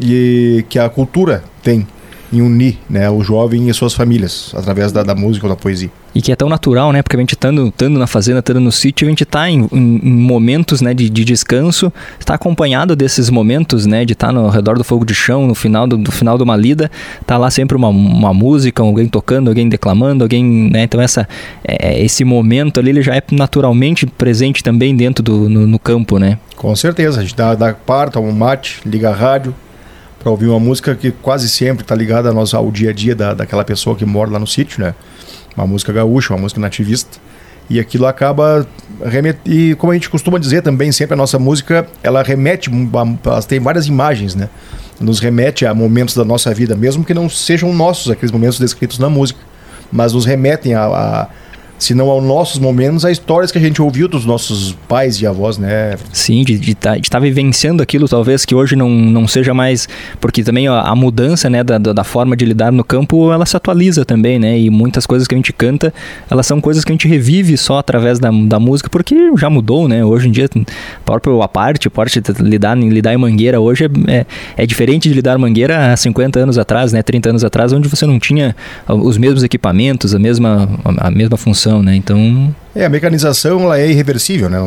[0.00, 1.86] e, que a cultura tem
[2.32, 5.92] em unir né, o jovem e suas famílias através da, da música ou da poesia.
[6.14, 7.02] E que é tão natural, né?
[7.02, 10.10] Porque a gente estando, estando na fazenda, estando no sítio, a gente está em, em,
[10.10, 14.04] momentos né, de, de descanso, está acompanhado desses momentos, né?
[14.04, 16.42] De estar tá no redor do fogo de chão, no final do, do final de
[16.42, 16.90] uma lida,
[17.26, 20.84] tá lá sempre uma, uma música, alguém tocando, alguém declamando, alguém, né?
[20.84, 21.28] Então essa,
[21.64, 25.78] é, é, esse momento ali, ele já é naturalmente presente também dentro do no, no
[25.78, 26.38] campo, né?
[26.56, 29.54] Com certeza, a gente dá, dá par, um mate, liga a rádio,
[30.18, 33.34] para ouvir uma música que quase sempre está ligada ao, ao dia a dia da,
[33.34, 34.94] daquela pessoa que mora lá no sítio, né?
[35.58, 37.18] Uma música gaúcha, uma música nativista.
[37.68, 38.66] E aquilo acaba
[39.44, 43.60] e como a gente costuma dizer também sempre a nossa música ela remete ela tem
[43.60, 44.48] várias imagens né
[44.98, 48.98] nos remete a momentos da nossa vida mesmo que não sejam nossos aqueles momentos descritos
[48.98, 49.38] na música
[49.92, 51.28] mas nos remetem a, a
[51.78, 55.26] se não aos nossos momentos, a histórias que a gente ouviu dos nossos pais e
[55.26, 55.96] avós, né?
[56.12, 59.88] Sim, de estar tá, tá vivenciando aquilo, talvez que hoje não, não seja mais.
[60.20, 63.56] Porque também a, a mudança né, da, da forma de lidar no campo, ela se
[63.56, 64.58] atualiza também, né?
[64.58, 65.94] E muitas coisas que a gente canta,
[66.28, 69.86] elas são coisas que a gente revive só através da, da música, porque já mudou,
[69.86, 70.04] né?
[70.04, 70.48] Hoje em dia,
[71.04, 75.08] próprio a parte, a parte de lidar, lidar em mangueira hoje é, é, é diferente
[75.08, 77.02] de lidar mangueira há 50 anos atrás, né?
[77.02, 78.56] 30 anos atrás, onde você não tinha
[78.88, 81.94] os mesmos equipamentos, a mesma, a mesma função né?
[81.94, 82.54] Então.
[82.74, 84.58] É, a mecanização ela é irreversível, né?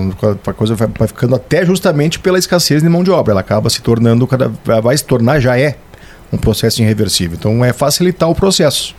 [0.46, 3.34] A coisa vai, vai ficando até justamente pela escassez de mão de obra.
[3.34, 5.78] Ela acaba se tornando, cada, vai se tornar, já é
[6.32, 7.38] um processo irreversível.
[7.40, 8.96] Então é facilitar o processo.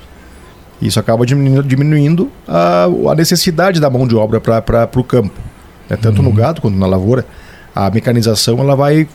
[0.80, 5.32] Isso acaba diminuindo, diminuindo a, a, necessidade da mão de obra para o campo.
[5.88, 5.96] Né?
[5.96, 6.28] Tanto uhum.
[6.28, 7.24] no gado quanto na lavoura.
[7.74, 9.08] A mecanização ela vai.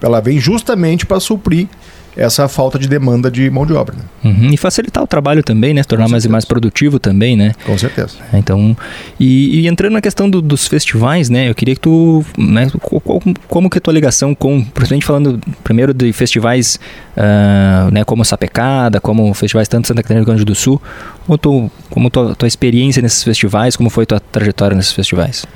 [0.00, 1.68] Ela vem justamente para suprir
[2.16, 3.94] essa falta de demanda de mão de obra.
[3.96, 4.30] Né?
[4.30, 5.82] Uhum, e facilitar o trabalho também, né?
[5.84, 7.52] Tornar mais, mais produtivo também, né?
[7.64, 8.16] Com certeza.
[8.32, 8.76] Então,
[9.18, 11.48] e, e entrando na questão do, dos festivais, né?
[11.48, 12.70] Eu queria que tu, né?
[12.80, 16.78] Qual, como que é a tua ligação com, principalmente falando primeiro de festivais,
[17.16, 18.04] uh, né?
[18.04, 20.80] Como Sapecada, como festivais tanto Santa Catarina e Rio Grande do Sul,
[21.26, 25.46] como, tu, como tua, tua experiência nesses festivais, como foi tua trajetória nesses festivais?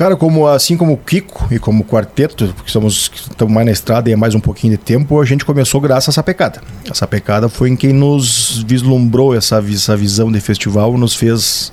[0.00, 3.72] Cara, como assim como o Kiko e como o quarteto, que estamos, estamos mais na
[3.72, 6.62] estrada e é mais um pouquinho de tempo, a gente começou graças a essa pecada.
[6.90, 11.70] Essa pecada foi em quem nos vislumbrou essa, essa visão de festival, nos fez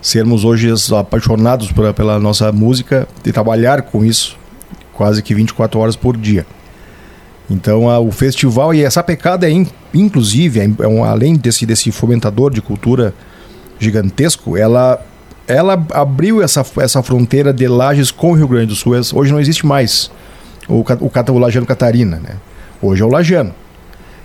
[0.00, 4.38] sermos hoje apaixonados por, pela nossa música e trabalhar com isso
[4.94, 6.46] quase que 24 horas por dia.
[7.50, 11.66] Então a, o festival e essa pecada é in, inclusive é, é um, além desse
[11.66, 13.12] desse fomentador de cultura
[13.78, 14.98] gigantesco, ela
[15.50, 18.94] ela abriu essa, essa fronteira de Lages com o Rio Grande do Sul.
[19.14, 20.10] Hoje não existe mais
[20.68, 22.36] o, o, o Lajano Catarina, né?
[22.80, 23.52] Hoje é o Lajano.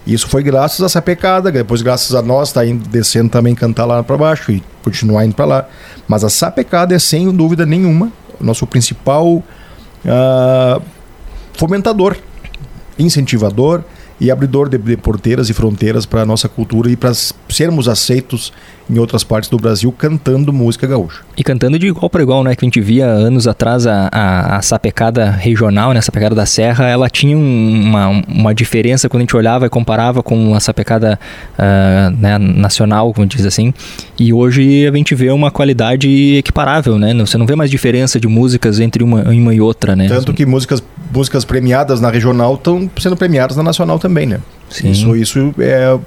[0.05, 3.85] Isso foi graças a essa pecada, depois graças a nós tá indo descendo também cantar
[3.85, 5.67] lá para baixo e continuar indo para lá.
[6.07, 10.81] Mas a sapecada é sem dúvida nenhuma o nosso principal uh,
[11.53, 12.15] fomentador,
[12.99, 13.83] incentivador
[14.19, 17.11] e abridor de, de porteiras e fronteiras para a nossa cultura e para
[17.49, 18.51] sermos aceitos
[18.89, 21.21] em outras partes do Brasil cantando música gaúcha.
[21.35, 22.55] E cantando de igual para igual, né?
[22.55, 25.99] Que a gente via anos atrás a, a, a sapecada regional, né?
[25.99, 30.21] A sapecada da Serra, ela tinha uma, uma diferença quando a gente olhava e comparava
[30.21, 31.19] com a sapecada
[31.57, 33.73] uh, né, nacional, como diz assim.
[34.19, 37.13] E hoje a gente vê uma qualidade equiparável, né?
[37.15, 40.07] Você não vê mais diferença de músicas entre uma, uma e outra, né?
[40.07, 40.83] Tanto que músicas,
[41.15, 44.39] músicas premiadas na regional estão sendo premiadas na nacional também, né?
[44.69, 44.91] Sim.
[44.91, 45.97] Isso, isso é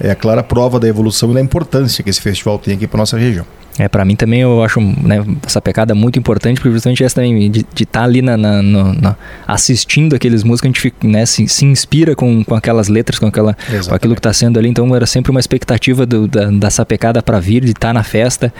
[0.00, 2.98] é a clara prova da evolução e da importância que esse festival tem aqui para
[2.98, 3.44] nossa região.
[3.78, 7.48] É, para mim também eu acho né, essa pecada muito importante, porque justamente essa também,
[7.48, 11.46] de estar tá ali na, na, na, assistindo aqueles músicos, a gente fica, né, se,
[11.46, 13.56] se inspira com, com aquelas letras, com, aquela,
[13.88, 17.22] com aquilo que está sendo ali, então era sempre uma expectativa do, da, da sapecada
[17.22, 18.52] para vir, de estar tá na festa,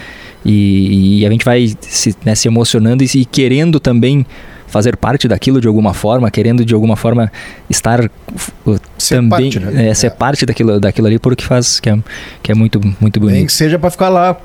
[0.45, 4.25] e, e, a gente vai se, né, se emocionando e, e querendo também
[4.69, 7.31] fazer parte daquilo de alguma forma, querendo de alguma forma
[7.69, 8.09] estar
[8.97, 9.89] ser também parte, né?
[9.89, 10.11] é, ser é.
[10.11, 11.99] parte daquilo, daquilo ali, porque faz que é,
[12.43, 13.37] que é muito muito bonito.
[13.37, 14.37] Nem que seja para ficar lá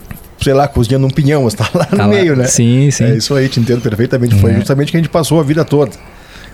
[0.41, 2.07] sei lá, cozinhando um pinhão, você tá lá tá no lá.
[2.07, 2.45] meio, né?
[2.45, 3.05] Sim, sim.
[3.05, 4.35] É isso aí, te entendo perfeitamente.
[4.35, 4.55] Foi é.
[4.55, 5.91] justamente que a gente passou a vida toda.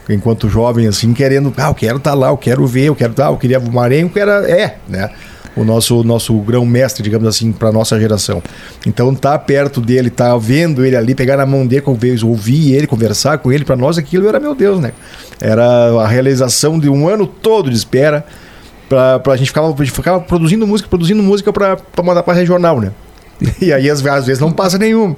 [0.10, 3.12] Enquanto jovem, assim, querendo, ah, eu quero estar tá lá, eu quero ver, eu quero
[3.12, 5.10] estar, tá, eu queria o Maranhão, que era, é, né?
[5.56, 8.42] o nosso, nosso grão-mestre, digamos assim, para nossa geração.
[8.86, 11.84] Então, tá perto dele, tá vendo ele ali, pegar na mão dele,
[12.24, 14.94] ouvir ele, conversar com ele, para nós aquilo era, meu Deus, né?
[15.40, 15.64] Era
[16.02, 18.26] a realização de um ano todo de espera.
[18.84, 22.92] Ficava, a gente ficava produzindo música, produzindo música para mandar para regional, né?
[23.62, 25.16] E aí, às, vezes, não passa nenhuma.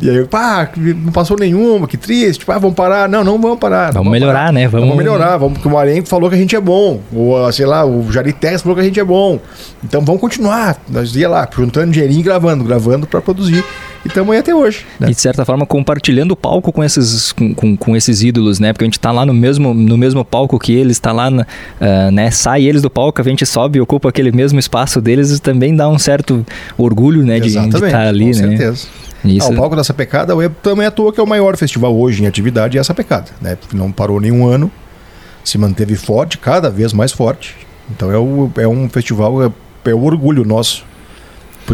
[0.00, 2.44] E aí, pá, não passou nenhuma, que triste.
[2.44, 3.08] Pá, vamos parar.
[3.08, 3.92] Não, não vamos parar.
[3.92, 4.52] Vamos melhorar, parar.
[4.52, 4.68] né?
[4.68, 4.88] Vamos...
[4.88, 5.36] vamos melhorar.
[5.36, 7.00] Vamos, porque o Marenco falou que a gente é bom.
[7.12, 9.40] Ou, sei lá, o Jaritex falou que a gente é bom.
[9.84, 10.80] Então vamos continuar.
[10.88, 13.64] Nós ia lá, juntando dinheirinho e gravando, gravando para produzir.
[14.04, 14.86] E estamos aí até hoje.
[14.98, 15.10] Né?
[15.10, 18.72] E de certa forma compartilhando o palco com esses, com, com, com, esses ídolos, né?
[18.72, 22.10] Porque a gente está lá no mesmo, no mesmo palco que eles, está lá, uh,
[22.12, 22.30] né?
[22.30, 25.74] Sai eles do palco, a gente sobe e ocupa aquele mesmo espaço deles e também
[25.74, 27.40] dá um certo orgulho, né?
[27.40, 28.56] De, de estar tá ali, com né?
[28.56, 28.86] certeza.
[29.24, 29.48] Isso.
[29.48, 32.22] Ah, o palco da Sapecada também é à toa que é o maior festival hoje
[32.22, 33.56] em atividade é a Sapecada, né?
[33.56, 34.70] Porque não parou nenhum ano,
[35.42, 37.56] se manteve forte, cada vez mais forte.
[37.90, 39.50] Então é, o, é um festival, é,
[39.86, 40.84] é o orgulho nosso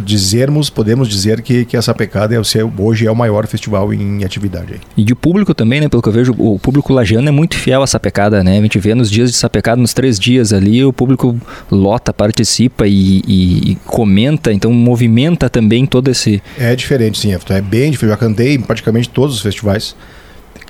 [0.01, 3.93] dizermos, podemos dizer que, que essa pecada é o seu, hoje é o maior festival
[3.93, 4.81] em atividade.
[4.97, 5.89] E de público também, né?
[5.89, 8.59] Pelo que eu vejo, o público lagiano é muito fiel a essa pecada, né?
[8.59, 11.39] A gente vê nos dias de sapecada, nos três dias ali, o público
[11.71, 16.43] lota, participa e, e, e comenta, então movimenta também todo esse.
[16.59, 17.33] É diferente, sim.
[17.33, 18.03] É bem diferente.
[18.05, 19.97] Eu já cantei em praticamente todos os festivais.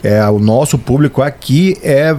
[0.03, 2.15] É, o nosso público aqui é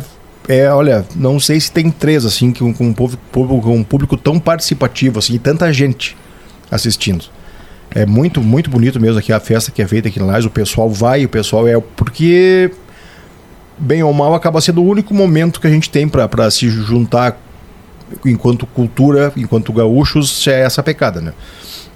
[0.48, 4.39] é, olha, não sei se tem três, assim, com, com um, público, um público tão
[4.39, 6.15] participativo, assim, tanta gente
[6.76, 7.26] assistindo.
[7.92, 10.46] É muito, muito bonito mesmo aqui a festa que é feita aqui em Lages.
[10.46, 11.80] O pessoal vai, o pessoal é.
[11.96, 12.72] Porque,
[13.78, 17.40] bem ou mal, acaba sendo o único momento que a gente tem para se juntar
[18.26, 21.34] enquanto cultura, enquanto gaúchos, é essa pecada, né?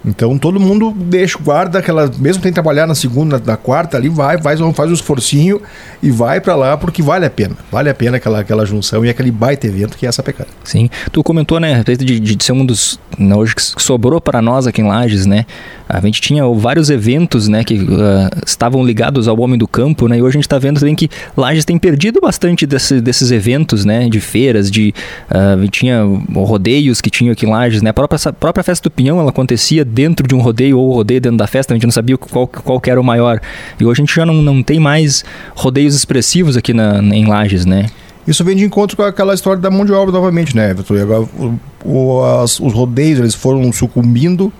[0.04, 2.10] Então todo mundo deixa, guarda aquela.
[2.18, 5.60] Mesmo tem que trabalhar na segunda, na quarta, ali vai, faz, faz um esforcinho
[6.02, 7.56] e vai para lá porque vale a pena.
[7.70, 10.48] Vale a pena aquela, aquela junção e aquele baita evento que é essa pecada.
[10.64, 10.88] Sim.
[11.12, 12.98] Tu comentou, né, a respeito de, de ser um dos.
[13.18, 15.44] Né, hoje que sobrou para nós aqui em Lages, né?
[15.88, 20.18] A gente tinha vários eventos, né, que uh, estavam ligados ao homem do campo, né?
[20.18, 23.84] E hoje a gente está vendo também que Lages tem perdido bastante desse, desses eventos,
[23.84, 24.08] né?
[24.08, 24.94] De feiras, de.
[25.30, 26.02] Uh, tinha
[26.34, 27.90] rodeios que tinham aqui em Lages, né?
[27.90, 31.20] A própria, a própria festa do Pinhão ela acontecia dentro de um rodeio ou rodeio
[31.20, 33.40] dentro da festa, a gente não sabia qual, qual era o maior.
[33.78, 35.24] E hoje a gente já não, não tem mais
[35.54, 37.86] rodeios expressivos aqui na, em Lages, né?
[38.26, 40.94] Isso vem de encontro com aquela história da mão de obra novamente, né, Everton?
[40.94, 44.52] agora, o, o, as, os rodeios eles foram sucumbindo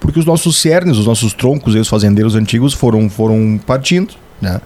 [0.00, 4.60] porque os nossos cernes, os nossos troncos, os fazendeiros antigos foram, foram partindo, né?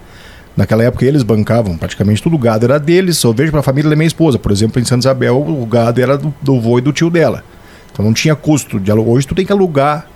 [0.57, 3.23] Naquela época eles bancavam praticamente tudo, o gado era deles.
[3.23, 6.01] Eu vejo para a família da minha esposa, por exemplo, em Santa Isabel, o gado
[6.01, 7.45] era do, do vô e do tio dela.
[7.97, 9.15] Então não tinha custo de alugar.
[9.15, 10.07] Hoje tu tem que alugar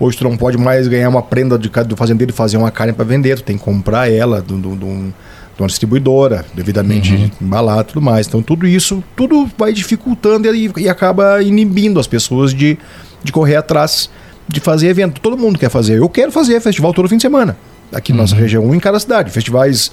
[0.00, 2.92] Hoje tu não pode mais ganhar uma prenda de, do fazendeiro e fazer uma carne
[2.92, 7.30] para vender, tu tem que comprar ela de uma distribuidora, devidamente uhum.
[7.40, 8.28] embalada e tudo mais.
[8.28, 12.78] Então tudo isso, tudo vai dificultando e, e acaba inibindo as pessoas de,
[13.24, 14.08] de correr atrás
[14.46, 15.20] de fazer evento.
[15.20, 15.98] Todo mundo quer fazer.
[15.98, 17.56] Eu quero fazer festival todo fim de semana.
[17.92, 18.40] Aqui na nossa uhum.
[18.40, 19.32] região, um em cada cidade.
[19.32, 19.90] Festivais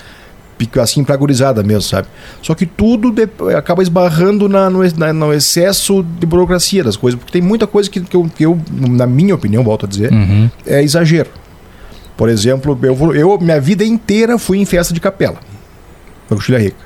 [0.82, 2.08] assim pra gurizada mesmo, sabe?
[2.42, 7.20] Só que tudo de, acaba esbarrando na, no, na, no, excesso de burocracia das coisas,
[7.20, 10.12] porque tem muita coisa que, que, eu, que eu, na minha opinião, volto a dizer,
[10.12, 10.50] uhum.
[10.66, 11.30] é exagero.
[12.16, 15.38] Por exemplo, eu, eu minha vida inteira fui em festa de capela,
[16.30, 16.86] da Coxilha Rica.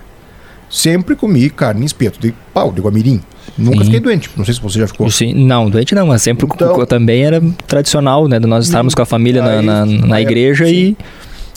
[0.69, 3.21] Sempre comi carne em espeto de pau, de guamirim.
[3.57, 3.85] Nunca Sim.
[3.85, 4.29] fiquei doente.
[4.37, 5.09] Não sei se você já ficou.
[5.09, 8.39] Sim, não, doente não, mas sempre então, também era tradicional, né?
[8.39, 10.95] De nós estarmos com a família aí, na, na, na igreja e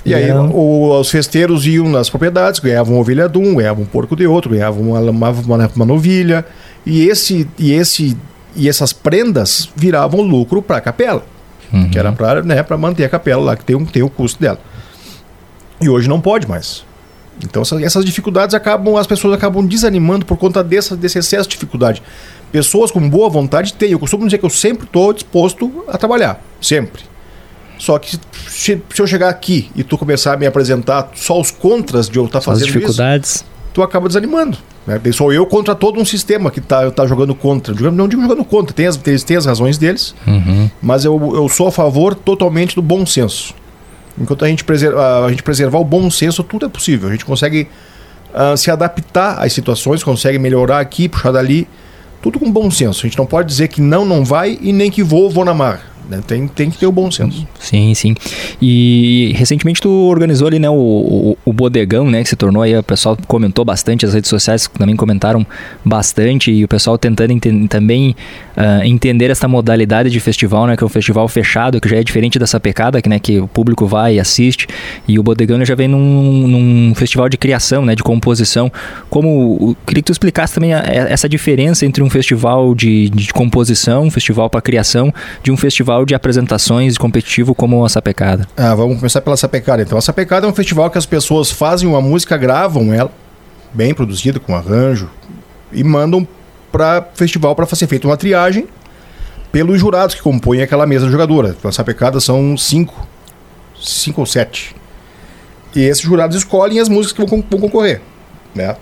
[0.04, 4.16] E aí o, os festeiros iam nas propriedades, ganhavam ovelha de um, ganhavam um porco
[4.16, 6.44] de outro, ganhavam uma, uma, uma, uma novilha.
[6.84, 8.16] E, esse, e, esse,
[8.56, 11.24] e essas prendas viravam lucro para a capela.
[11.72, 11.88] Uhum.
[11.88, 14.58] Que era para né, manter a capela lá, que tem, um, tem o custo dela.
[15.80, 16.84] E hoje não pode mais.
[17.44, 21.54] Então essas, essas dificuldades acabam, as pessoas acabam desanimando por conta dessa, desse excesso de
[21.54, 22.02] dificuldade.
[22.50, 23.92] Pessoas com boa vontade têm.
[23.92, 26.42] Eu costumo dizer que eu sempre estou disposto a trabalhar.
[26.60, 27.11] Sempre.
[27.82, 28.16] Só que
[28.46, 32.16] se, se, eu chegar aqui e tu começar a me apresentar só os contras de
[32.16, 33.34] eu estar tá fazendo as dificuldades.
[33.34, 34.56] isso, tu acaba desanimando.
[34.86, 35.00] Né?
[35.12, 37.74] Sou eu contra todo um sistema que está tá jogando contra.
[37.90, 40.70] Não digo jogando contra, tem as, eles têm as razões deles, uhum.
[40.80, 43.52] mas eu, eu sou a favor totalmente do bom senso.
[44.16, 47.08] Enquanto a gente, preserva, a gente preservar o bom senso, tudo é possível.
[47.08, 47.66] A gente consegue
[48.32, 51.66] uh, se adaptar às situações, consegue melhorar aqui, puxar dali,
[52.22, 53.04] tudo com bom senso.
[53.04, 55.52] A gente não pode dizer que não, não vai e nem que vou, vou na
[55.52, 55.91] mar.
[56.08, 56.20] Né?
[56.26, 57.46] Tem, tem que ter o bom senso.
[57.58, 58.14] Sim, sim.
[58.60, 62.22] E recentemente tu organizou ali né, o, o, o Bodegão, né?
[62.22, 65.46] Que se tornou aí, o pessoal comentou bastante, as redes sociais também comentaram
[65.84, 67.32] bastante, e o pessoal tentando
[67.68, 68.14] também
[68.56, 70.76] uh, entender essa modalidade de festival, né?
[70.76, 73.48] Que é um festival fechado, que já é diferente dessa pecada, que, né, que o
[73.48, 74.66] público vai e assiste.
[75.06, 77.94] E o Bodegão já vem num, num festival de criação, né?
[77.94, 78.70] De composição.
[79.08, 84.04] Como queria que tu explicasse também a, essa diferença entre um festival de, de composição,
[84.04, 85.12] um festival para criação,
[85.42, 88.48] de um festival de apresentações competitivo como a Sapecada.
[88.56, 89.82] Ah, vamos começar pela Sapecada.
[89.82, 93.10] Então, a Sapecada é um festival que as pessoas fazem uma música, gravam ela,
[93.72, 95.10] bem produzida, com arranjo,
[95.72, 96.26] e mandam
[96.70, 98.66] para festival para ser feita uma triagem
[99.52, 101.54] pelos jurados que compõem aquela mesa jogadora.
[101.62, 103.06] A sapecada são cinco,
[103.80, 104.74] cinco ou sete.
[105.74, 108.00] E esses jurados escolhem as músicas que vão, vão concorrer,
[108.54, 108.74] né?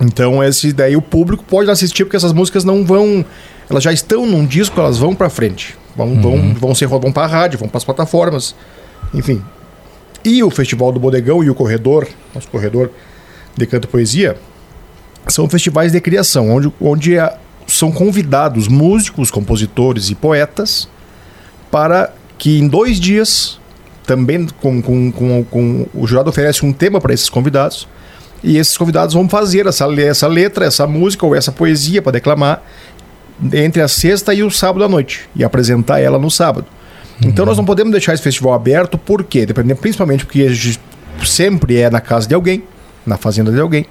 [0.00, 3.24] Então esse daí o público pode assistir porque essas músicas não vão,
[3.68, 6.20] elas já estão num disco, elas vão para frente, vão, uhum.
[6.20, 8.54] vão, vão ser vão para a rádio, vão para as plataformas,
[9.12, 9.42] enfim.
[10.24, 12.90] E o Festival do Bodegão e o Corredor, nosso corredor
[13.56, 14.36] de canto e poesia,
[15.28, 20.88] são festivais de criação, onde, onde é, são convidados músicos, compositores e poetas
[21.70, 23.58] para que em dois dias,
[24.06, 27.88] também com, com, com, com o jurado oferece um tema para esses convidados,
[28.42, 32.62] e esses convidados vão fazer essa, essa letra, essa música ou essa poesia para declamar
[33.52, 36.66] entre a sexta e o sábado à noite e apresentar ela no sábado.
[37.22, 37.28] Uhum.
[37.28, 39.46] Então nós não podemos deixar esse festival aberto, por quê?
[39.46, 40.46] Dependendo, principalmente porque
[41.24, 42.62] sempre é na casa de alguém,
[43.06, 43.86] na fazenda de alguém.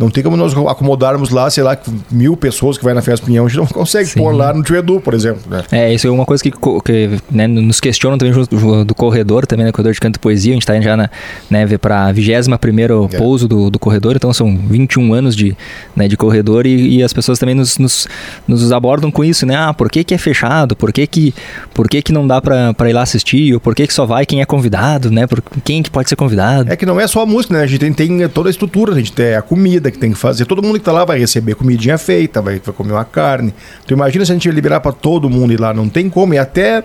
[0.00, 1.76] Não tem como nós acomodarmos lá, sei lá,
[2.10, 4.18] mil pessoas que vai na festa Pinhão, a gente não consegue Sim.
[4.18, 5.42] pôr lá no Tio Edu, por exemplo.
[5.46, 5.62] Né?
[5.70, 9.66] É, isso é uma coisa que, que né, nos questionam também do, do corredor, também,
[9.66, 11.10] né, corredor de canto e poesia, a gente está já na,
[11.50, 13.18] né, para a 21 primeiro é.
[13.18, 15.54] pouso do, do corredor, então são 21 anos de,
[15.94, 18.08] né, de corredor e, e as pessoas também nos, nos,
[18.48, 19.54] nos, abordam com isso, né?
[19.54, 20.74] Ah, por que, que é fechado?
[20.74, 21.34] Por que, que,
[21.74, 23.52] por que, que não dá para ir lá assistir?
[23.52, 25.26] Ou por que, que só vai quem é convidado, né?
[25.26, 26.72] Por, quem que pode ser convidado?
[26.72, 27.62] É que não é só a música, né?
[27.62, 30.18] A gente tem, tem toda a estrutura, a gente tem a comida, que tem que
[30.18, 30.44] fazer.
[30.44, 33.54] Todo mundo que está lá vai receber comidinha feita, vai, vai comer uma carne.
[33.86, 36.34] Tu imagina se a gente liberar para todo mundo ir lá, não tem como.
[36.34, 36.84] E até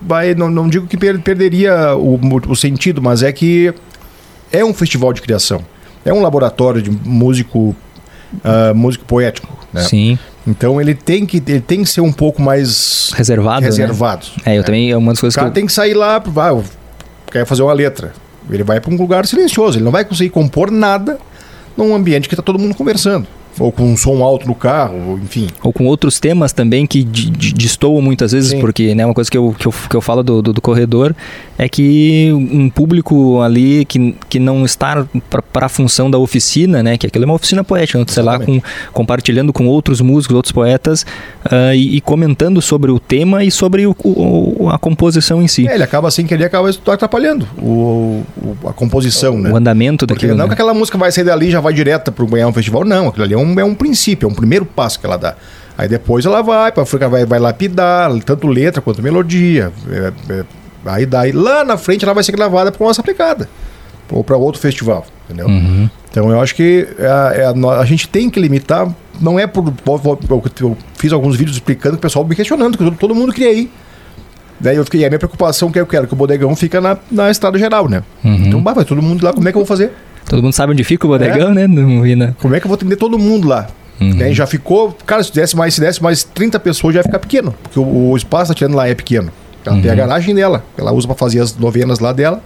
[0.00, 3.72] vai, não, não digo que per, perderia o, o sentido, mas é que
[4.52, 5.64] é um festival de criação.
[6.04, 7.74] É um laboratório de músico,
[8.34, 9.48] uh, músico poético.
[9.72, 9.82] Né?
[9.82, 10.18] Sim.
[10.46, 13.62] Então ele tem que ele tem que ser um pouco mais reservado.
[13.62, 13.66] Né?
[13.66, 14.26] Reservado.
[14.38, 14.42] Né?
[14.46, 14.62] É, eu né?
[14.62, 15.54] também é uma das coisas o cara que eu...
[15.54, 16.56] tem que sair lá, vai,
[17.30, 18.12] quer fazer uma letra.
[18.48, 21.18] Ele vai para um lugar silencioso, ele não vai conseguir compor nada
[21.76, 23.26] num ambiente que está todo mundo conversando
[23.58, 25.48] ou com um som alto no carro, enfim.
[25.62, 28.60] Ou com outros temas também que destoam muitas vezes, Sim.
[28.60, 31.14] porque né, uma coisa que eu, que eu, que eu falo do, do, do, corredor
[31.56, 35.06] é que um público ali que, que não está
[35.52, 38.60] para a função da oficina, né, que aquilo é uma oficina poética, sei lá, com,
[38.92, 41.02] compartilhando com outros músicos, outros poetas
[41.46, 45.66] uh, e, e, comentando sobre o tema e sobre o, o, a composição em si.
[45.66, 48.22] É, ele acaba assim que ele acaba atrapalhando o,
[48.66, 49.50] a composição, né?
[49.50, 50.32] O andamento daquilo.
[50.32, 50.48] Porque não né?
[50.48, 53.08] que aquela música vai sair dali e já vai direto para ganhar um festival, não,
[53.08, 55.36] aquilo ali é um um, é um princípio, é um primeiro passo que ela dá.
[55.78, 59.72] Aí depois ela vai para vai, vai lapidar, tanto letra quanto melodia.
[59.90, 60.44] É, é,
[60.86, 63.48] aí daí lá na frente ela vai ser gravada para nossa aplicada
[64.10, 65.46] ou para outro festival, entendeu?
[65.46, 65.90] Uhum.
[66.10, 68.88] Então eu acho que a, é a, a, gente tem que limitar,
[69.20, 69.72] não é por.
[70.60, 73.70] Eu fiz alguns vídeos explicando que o pessoal me questionando, que todo mundo queria ir.
[74.58, 77.30] Daí eu fiquei, a minha preocupação que eu quero que o bodegão fica na, na
[77.30, 78.02] estrada geral, né?
[78.24, 78.46] Uhum.
[78.46, 79.92] Então, bah, vai todo mundo lá, como é que eu vou fazer?
[80.28, 81.54] Todo mundo sabe onde fica o bodegão, é.
[81.54, 81.66] né?
[81.66, 83.68] No, Como é que eu vou atender todo mundo lá?
[84.00, 84.34] Uhum.
[84.34, 84.96] já ficou.
[85.06, 87.54] Cara, se desse mais, se desse mais 30 pessoas, já ia ficar pequeno.
[87.62, 89.30] Porque o, o espaço tá tirando lá é pequeno.
[89.64, 89.82] Ela uhum.
[89.82, 90.00] tem a uhum.
[90.00, 90.64] garagem dela.
[90.76, 92.42] Ela usa para fazer as novenas lá dela.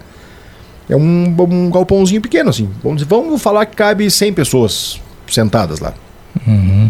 [0.89, 2.69] É um, um galpãozinho pequeno, assim.
[2.83, 5.93] Vamos, vamos falar que cabe 100 pessoas sentadas lá.
[6.47, 6.89] Uhum.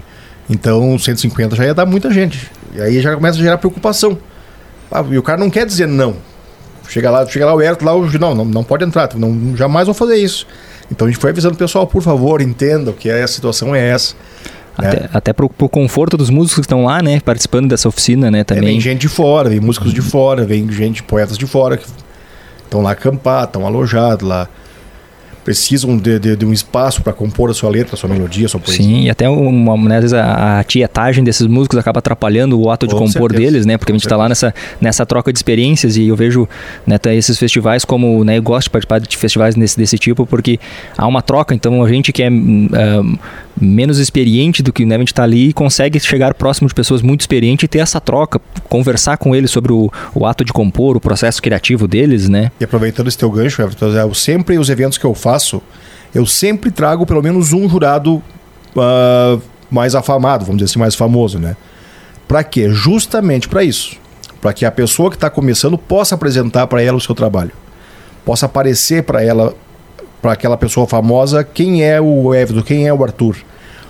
[0.49, 2.51] Então, 150 já ia dar muita gente.
[2.75, 4.17] E aí já começa a gerar preocupação.
[4.91, 6.15] Ah, e o cara não quer dizer não.
[6.87, 9.87] Chega lá, chega lá o Herto, lá, o, não, não, não pode entrar, não, jamais
[9.87, 10.45] vou fazer isso.
[10.91, 14.13] Então a gente foi avisando o pessoal, por favor, entendam que a situação é essa.
[14.77, 15.09] Até, né?
[15.13, 17.19] até pro, pro conforto dos músicos que estão lá, né?
[17.19, 18.43] Participando dessa oficina, né?
[18.43, 18.63] Também.
[18.63, 21.85] É, vem gente de fora, vem músicos de fora, vem gente, poetas de fora que
[22.63, 24.47] estão lá acampados, estão alojados lá
[25.43, 28.49] precisam de, de, de um espaço para compor a sua letra, a sua melodia, a
[28.49, 28.83] sua poesia.
[28.83, 32.69] Sim, e até uma, né, às vezes a, a tietagem desses músicos acaba atrapalhando o
[32.69, 33.51] ato de Com compor certeza.
[33.51, 33.77] deles, né?
[33.77, 36.47] Porque a gente está lá nessa, nessa troca de experiências e eu vejo
[36.85, 40.59] né, esses festivais como, né, eu gosto de participar de festivais desse, desse tipo porque
[40.97, 43.19] há uma troca, então a gente que é uh,
[43.59, 47.21] menos experiente do que né, a gente está ali consegue chegar próximo de pessoas muito
[47.21, 48.39] experientes e ter essa troca,
[48.69, 52.51] conversar com eles sobre o, o ato de compor, o processo criativo deles, né?
[52.59, 55.61] E aproveitando esse teu gancho, Everton, eu sempre os eventos que eu faço faço,
[56.13, 58.15] eu sempre trago pelo menos um jurado
[58.75, 61.55] uh, mais afamado, vamos dizer assim, mais famoso, né?
[62.27, 62.69] Para quê?
[62.69, 63.95] Justamente para isso.
[64.41, 67.51] Para que a pessoa que está começando possa apresentar para ela o seu trabalho.
[68.25, 69.53] Possa aparecer para ela,
[70.21, 73.37] para aquela pessoa famosa, quem é o Everton, quem é o Arthur.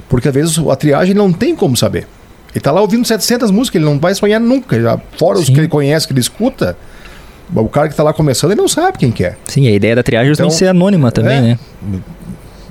[0.07, 2.07] Porque às vezes a triagem não tem como saber.
[2.49, 5.01] Ele está lá ouvindo 700 músicas, ele não vai sonhar nunca.
[5.17, 5.43] Fora Sim.
[5.43, 6.77] os que ele conhece, que ele escuta,
[7.53, 9.35] o cara que está lá começando, ele não sabe quem que é.
[9.45, 11.59] Sim, a ideia da triagem então, é ser anônima também, é, né?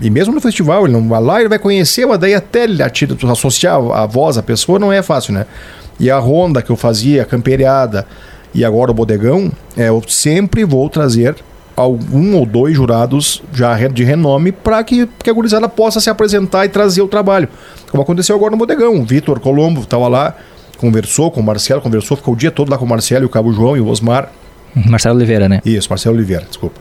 [0.01, 2.83] E mesmo no festival, ele não vai lá, ele vai conhecer, mas daí até ele
[2.83, 5.47] associar a voz à pessoa não é fácil, né?
[5.99, 8.07] E a ronda que eu fazia, a camperiada
[8.55, 11.37] e agora o bodegão, é, eu sempre vou trazer
[11.77, 16.65] algum ou dois jurados já de renome para que, que a gurizada possa se apresentar
[16.65, 17.49] e trazer o trabalho.
[17.91, 19.01] Como aconteceu agora no bodegão.
[19.01, 20.35] O Vitor Colombo estava lá,
[20.79, 23.29] conversou com o Marcelo, conversou, ficou o dia todo lá com o Marcelo e o
[23.29, 24.31] Cabo João e o Osmar.
[24.75, 25.61] Marcelo Oliveira, né?
[25.65, 26.81] Isso, Marcelo Oliveira, desculpa.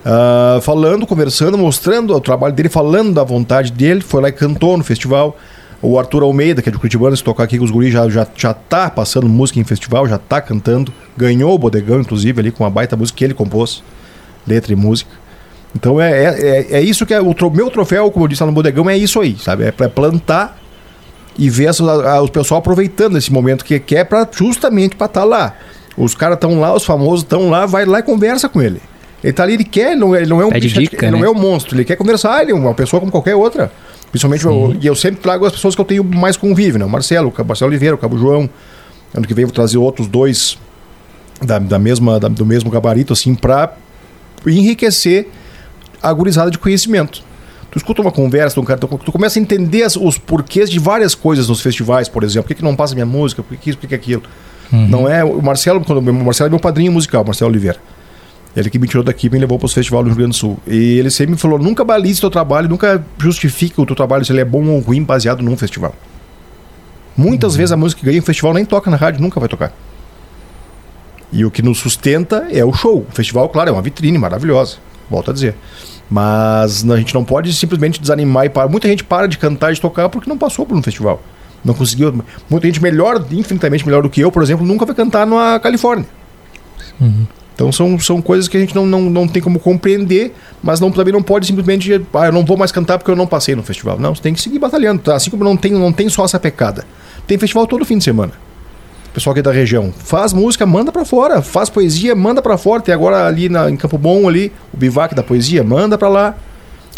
[0.00, 4.76] Uh, falando, conversando, mostrando o trabalho dele, falando da vontade dele, foi lá e cantou
[4.76, 5.36] no festival.
[5.82, 8.26] O Arthur Almeida, que é de Curitibano, se tocar aqui com os guris, já, já,
[8.36, 10.92] já tá passando música em festival, já tá cantando.
[11.16, 13.82] Ganhou o Bodegão, inclusive, ali com uma baita música que ele compôs,
[14.46, 15.10] letra e música.
[15.74, 18.42] Então é, é, é, é isso que é o tro meu troféu, como eu disse
[18.42, 19.64] lá no Bodegão, é isso aí, sabe?
[19.64, 20.58] É para plantar
[21.38, 25.06] e ver as, a, o pessoal aproveitando esse momento que, que é pra, justamente para
[25.06, 25.54] estar tá lá.
[26.00, 28.80] Os caras estão lá, os famosos estão lá, vai lá e conversa com ele.
[29.22, 31.18] Ele tá ali, ele quer, não, ele não é um bicho, dica, ele né?
[31.18, 33.70] não é um monstro, ele quer conversar, ele é uma pessoa como qualquer outra.
[34.10, 36.86] Principalmente, eu, e eu sempre trago as pessoas que eu tenho mais convívio, né?
[36.86, 38.48] O Marcelo, o Marcelo Oliveira, o Cabo João.
[39.14, 40.56] Ano que vem eu vou trazer outros dois
[41.42, 43.74] da, da mesma, da, do mesmo gabarito, assim, para
[44.46, 45.28] enriquecer
[46.02, 47.22] a gurizada de conhecimento.
[47.70, 50.70] Tu escuta uma conversa de um cara, tu, tu começa a entender as, os porquês
[50.70, 52.44] de várias coisas nos festivais, por exemplo.
[52.44, 53.42] Por que, que não passa minha música?
[53.42, 54.22] Por que isso, por que aquilo?
[54.72, 54.88] Uhum.
[54.88, 57.78] Não é o Marcelo, quando, o Marcelo é meu padrinho musical, Marcelo Oliveira.
[58.56, 60.36] Ele que me tirou daqui e me levou para os festivais do Rio Grande do
[60.36, 60.58] Sul.
[60.66, 64.24] E ele sempre me falou: nunca balize o teu trabalho, nunca justifique o teu trabalho
[64.24, 65.94] se ele é bom ou ruim baseado num festival.
[67.16, 67.58] Muitas uhum.
[67.58, 69.72] vezes a música que ganha em festival nem toca na rádio, nunca vai tocar.
[71.32, 73.06] E o que nos sustenta é o show.
[73.08, 75.54] O festival, claro, é uma vitrine maravilhosa, volto a dizer.
[76.10, 78.68] Mas a gente não pode simplesmente desanimar e parar.
[78.68, 81.22] Muita gente para de cantar e de tocar porque não passou por um festival.
[81.64, 82.24] Não conseguiu.
[82.48, 86.06] Muita gente melhor, infinitamente melhor do que eu, por exemplo, nunca vai cantar na Califórnia.
[87.00, 87.26] Uhum.
[87.54, 90.90] Então são, são coisas que a gente não, não, não tem como compreender, mas não,
[90.90, 92.00] também não pode simplesmente.
[92.14, 93.98] Ah, eu não vou mais cantar porque eu não passei no festival.
[93.98, 95.02] Não, você tem que seguir batalhando.
[95.02, 95.14] Tá?
[95.14, 96.86] Assim como não tem, não tem só essa pecada.
[97.26, 98.32] Tem festival todo fim de semana.
[99.12, 99.92] pessoal aqui da região.
[99.94, 101.42] Faz música, manda para fora.
[101.42, 102.80] Faz poesia, manda para fora.
[102.80, 106.34] Tem agora ali na, em Campo Bom, ali, o bivac da poesia, manda para lá.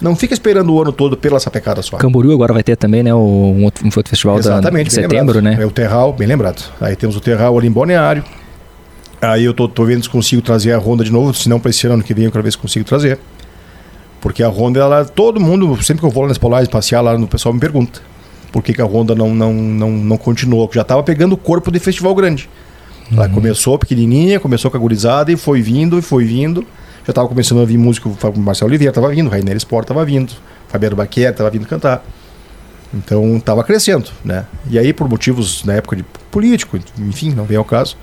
[0.03, 1.97] Não fica esperando o ano todo pela sapecada só.
[1.97, 3.15] Camboriú agora vai ter também, né?
[3.15, 5.57] Um outro, um outro festival Exatamente, de setembro, lembrado.
[5.59, 5.63] né?
[5.63, 6.63] É o Terral, bem lembrado.
[6.81, 8.25] Aí temos o Terral ali em Balneário.
[9.21, 11.71] Aí eu tô, tô vendo se consigo trazer a Honda de novo, se não para
[11.71, 13.19] esse ano que vem eu quero ver se consigo trazer.
[14.21, 17.15] Porque a Honda, ela, todo mundo, sempre que eu vou lá nas Polares passear lá,
[17.15, 18.01] o pessoal me pergunta
[18.51, 20.69] por que, que a Honda não, não, não, não continuou.
[20.73, 22.49] Já estava pegando o corpo de festival grande.
[23.11, 23.17] Uhum.
[23.17, 26.65] Ela começou pequenininha, começou com a gurizada e foi vindo e foi vindo
[27.05, 30.33] já estava começando a vir músico, o Marcelo Oliveira estava vindo, Rainer Sport estava vindo,
[30.69, 32.05] Fabiano Baquer estava vindo cantar.
[32.95, 34.47] Então estava crescendo, né?
[34.69, 37.97] E aí, por motivos na época de político, enfim, não vem ao caso,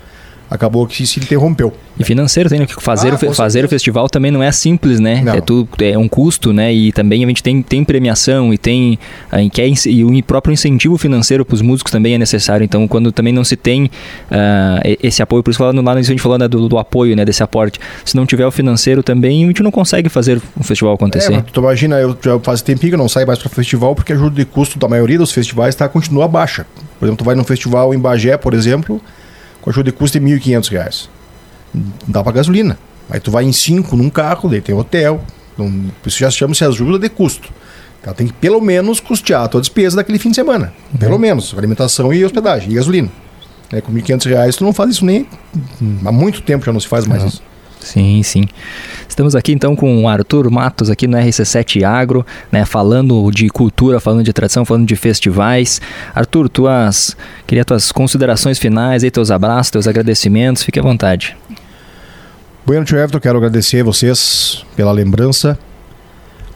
[0.50, 1.72] acabou que se interrompeu.
[1.98, 5.22] E financeiro tem que fazer, ah, o, fazer o festival também não é simples, né?
[5.22, 5.34] Não.
[5.34, 6.72] É, tudo, é um custo, né?
[6.72, 8.98] E também a gente tem, tem premiação e tem
[9.32, 12.64] uh, quer, e o próprio incentivo financeiro para os músicos também é necessário.
[12.64, 16.20] Então, quando também não se tem uh, esse apoio, por isso falando lá a gente
[16.20, 17.24] falou né, do, do, apoio, né?
[17.24, 17.78] Desse aporte.
[18.04, 21.34] Se não tiver o financeiro também, a gente não consegue fazer o festival acontecer.
[21.34, 24.12] É, tu imagina, eu já faz tempinho que eu não saio mais para festival porque
[24.12, 26.66] a ajuda de custo da maioria dos festivais tá, continua baixa.
[26.98, 29.00] Por exemplo, tu vai num festival em Bagé, por exemplo,
[29.60, 31.08] com ajuda de custo de R$ 1.500.
[32.06, 32.78] Dá para gasolina.
[33.08, 35.22] Aí tu vai em cinco num carro, daí tem hotel.
[35.54, 35.72] Então,
[36.06, 37.48] isso já chama-se ajuda de custo.
[38.02, 40.72] Ela tem que pelo menos custear a tua despesa daquele fim de semana.
[40.92, 40.98] Uhum.
[40.98, 43.10] Pelo menos, alimentação e hospedagem, e gasolina.
[43.72, 45.26] É, com R$ 1.500 tu não faz isso nem.
[46.04, 47.28] Há muito tempo já não se faz mais não.
[47.28, 47.42] isso.
[47.80, 48.46] Sim, sim.
[49.08, 53.98] Estamos aqui então com o Arthur Matos aqui no RC7 Agro, né, falando de cultura,
[53.98, 55.80] falando de tradição, falando de festivais.
[56.14, 57.16] Arthur, tuas
[57.46, 61.36] queria tuas considerações finais, aí teus abraços, teus agradecimentos, fique à vontade.
[62.64, 65.58] Bueno, tio Everton, quero agradecer a vocês pela lembrança,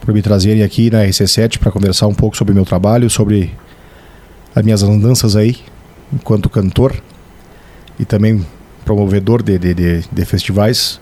[0.01, 3.51] por me trazerem aqui na RC7 para conversar um pouco sobre o meu trabalho, sobre
[4.55, 5.57] as minhas andanças aí,
[6.13, 6.95] enquanto cantor
[7.99, 8.45] e também
[8.85, 11.01] promovedor de, de, de, de festivais.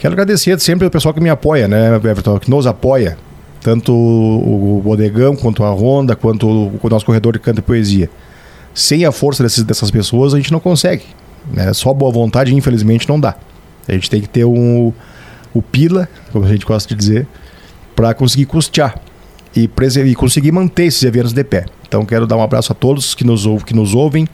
[0.00, 3.18] Quero agradecer sempre o pessoal que me apoia, né, Everton, que nos apoia,
[3.60, 8.08] tanto o Bodegão, quanto a Ronda, quanto o nosso corredor de canto e poesia.
[8.72, 11.04] Sem a força desses, dessas pessoas, a gente não consegue.
[11.52, 11.70] Né?
[11.74, 13.36] Só boa vontade, infelizmente, não dá.
[13.86, 14.90] A gente tem que ter um,
[15.52, 17.28] o pila, como a gente gosta de dizer,
[17.94, 18.98] para conseguir custear
[19.54, 19.68] e,
[20.06, 21.66] e conseguir manter esses eventos de pé.
[21.86, 24.26] Então, quero dar um abraço a todos que nos, que nos ouvem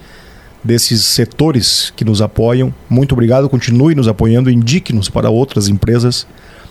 [0.67, 2.75] desses setores que nos apoiam.
[2.91, 6.27] Muito obrigado, continue nos apoiando, indique-nos para outras empresas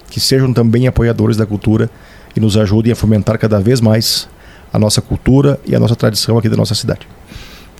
[0.10, 1.89] que sejam também apoiadores da cultura
[2.36, 4.28] e nos ajudem a fomentar cada vez mais
[4.72, 7.08] a nossa cultura e a nossa tradição aqui da nossa cidade.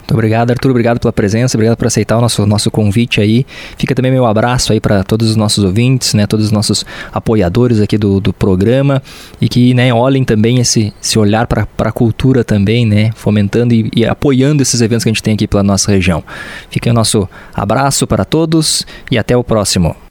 [0.06, 0.70] Muito obrigado, Arthur.
[0.70, 3.44] Obrigado pela presença, obrigado por aceitar o nosso, nosso convite aí.
[3.76, 7.82] Fica também meu abraço aí para todos os nossos ouvintes, né, todos os nossos apoiadores
[7.82, 9.02] aqui do, do programa
[9.42, 13.90] e que né, olhem também esse, esse olhar para a cultura também, né, fomentando e,
[13.96, 16.24] e apoiando esses eventos que a gente tem aqui pela nossa região.
[16.70, 20.05] Fica o nosso abraço para todos e até o próximo.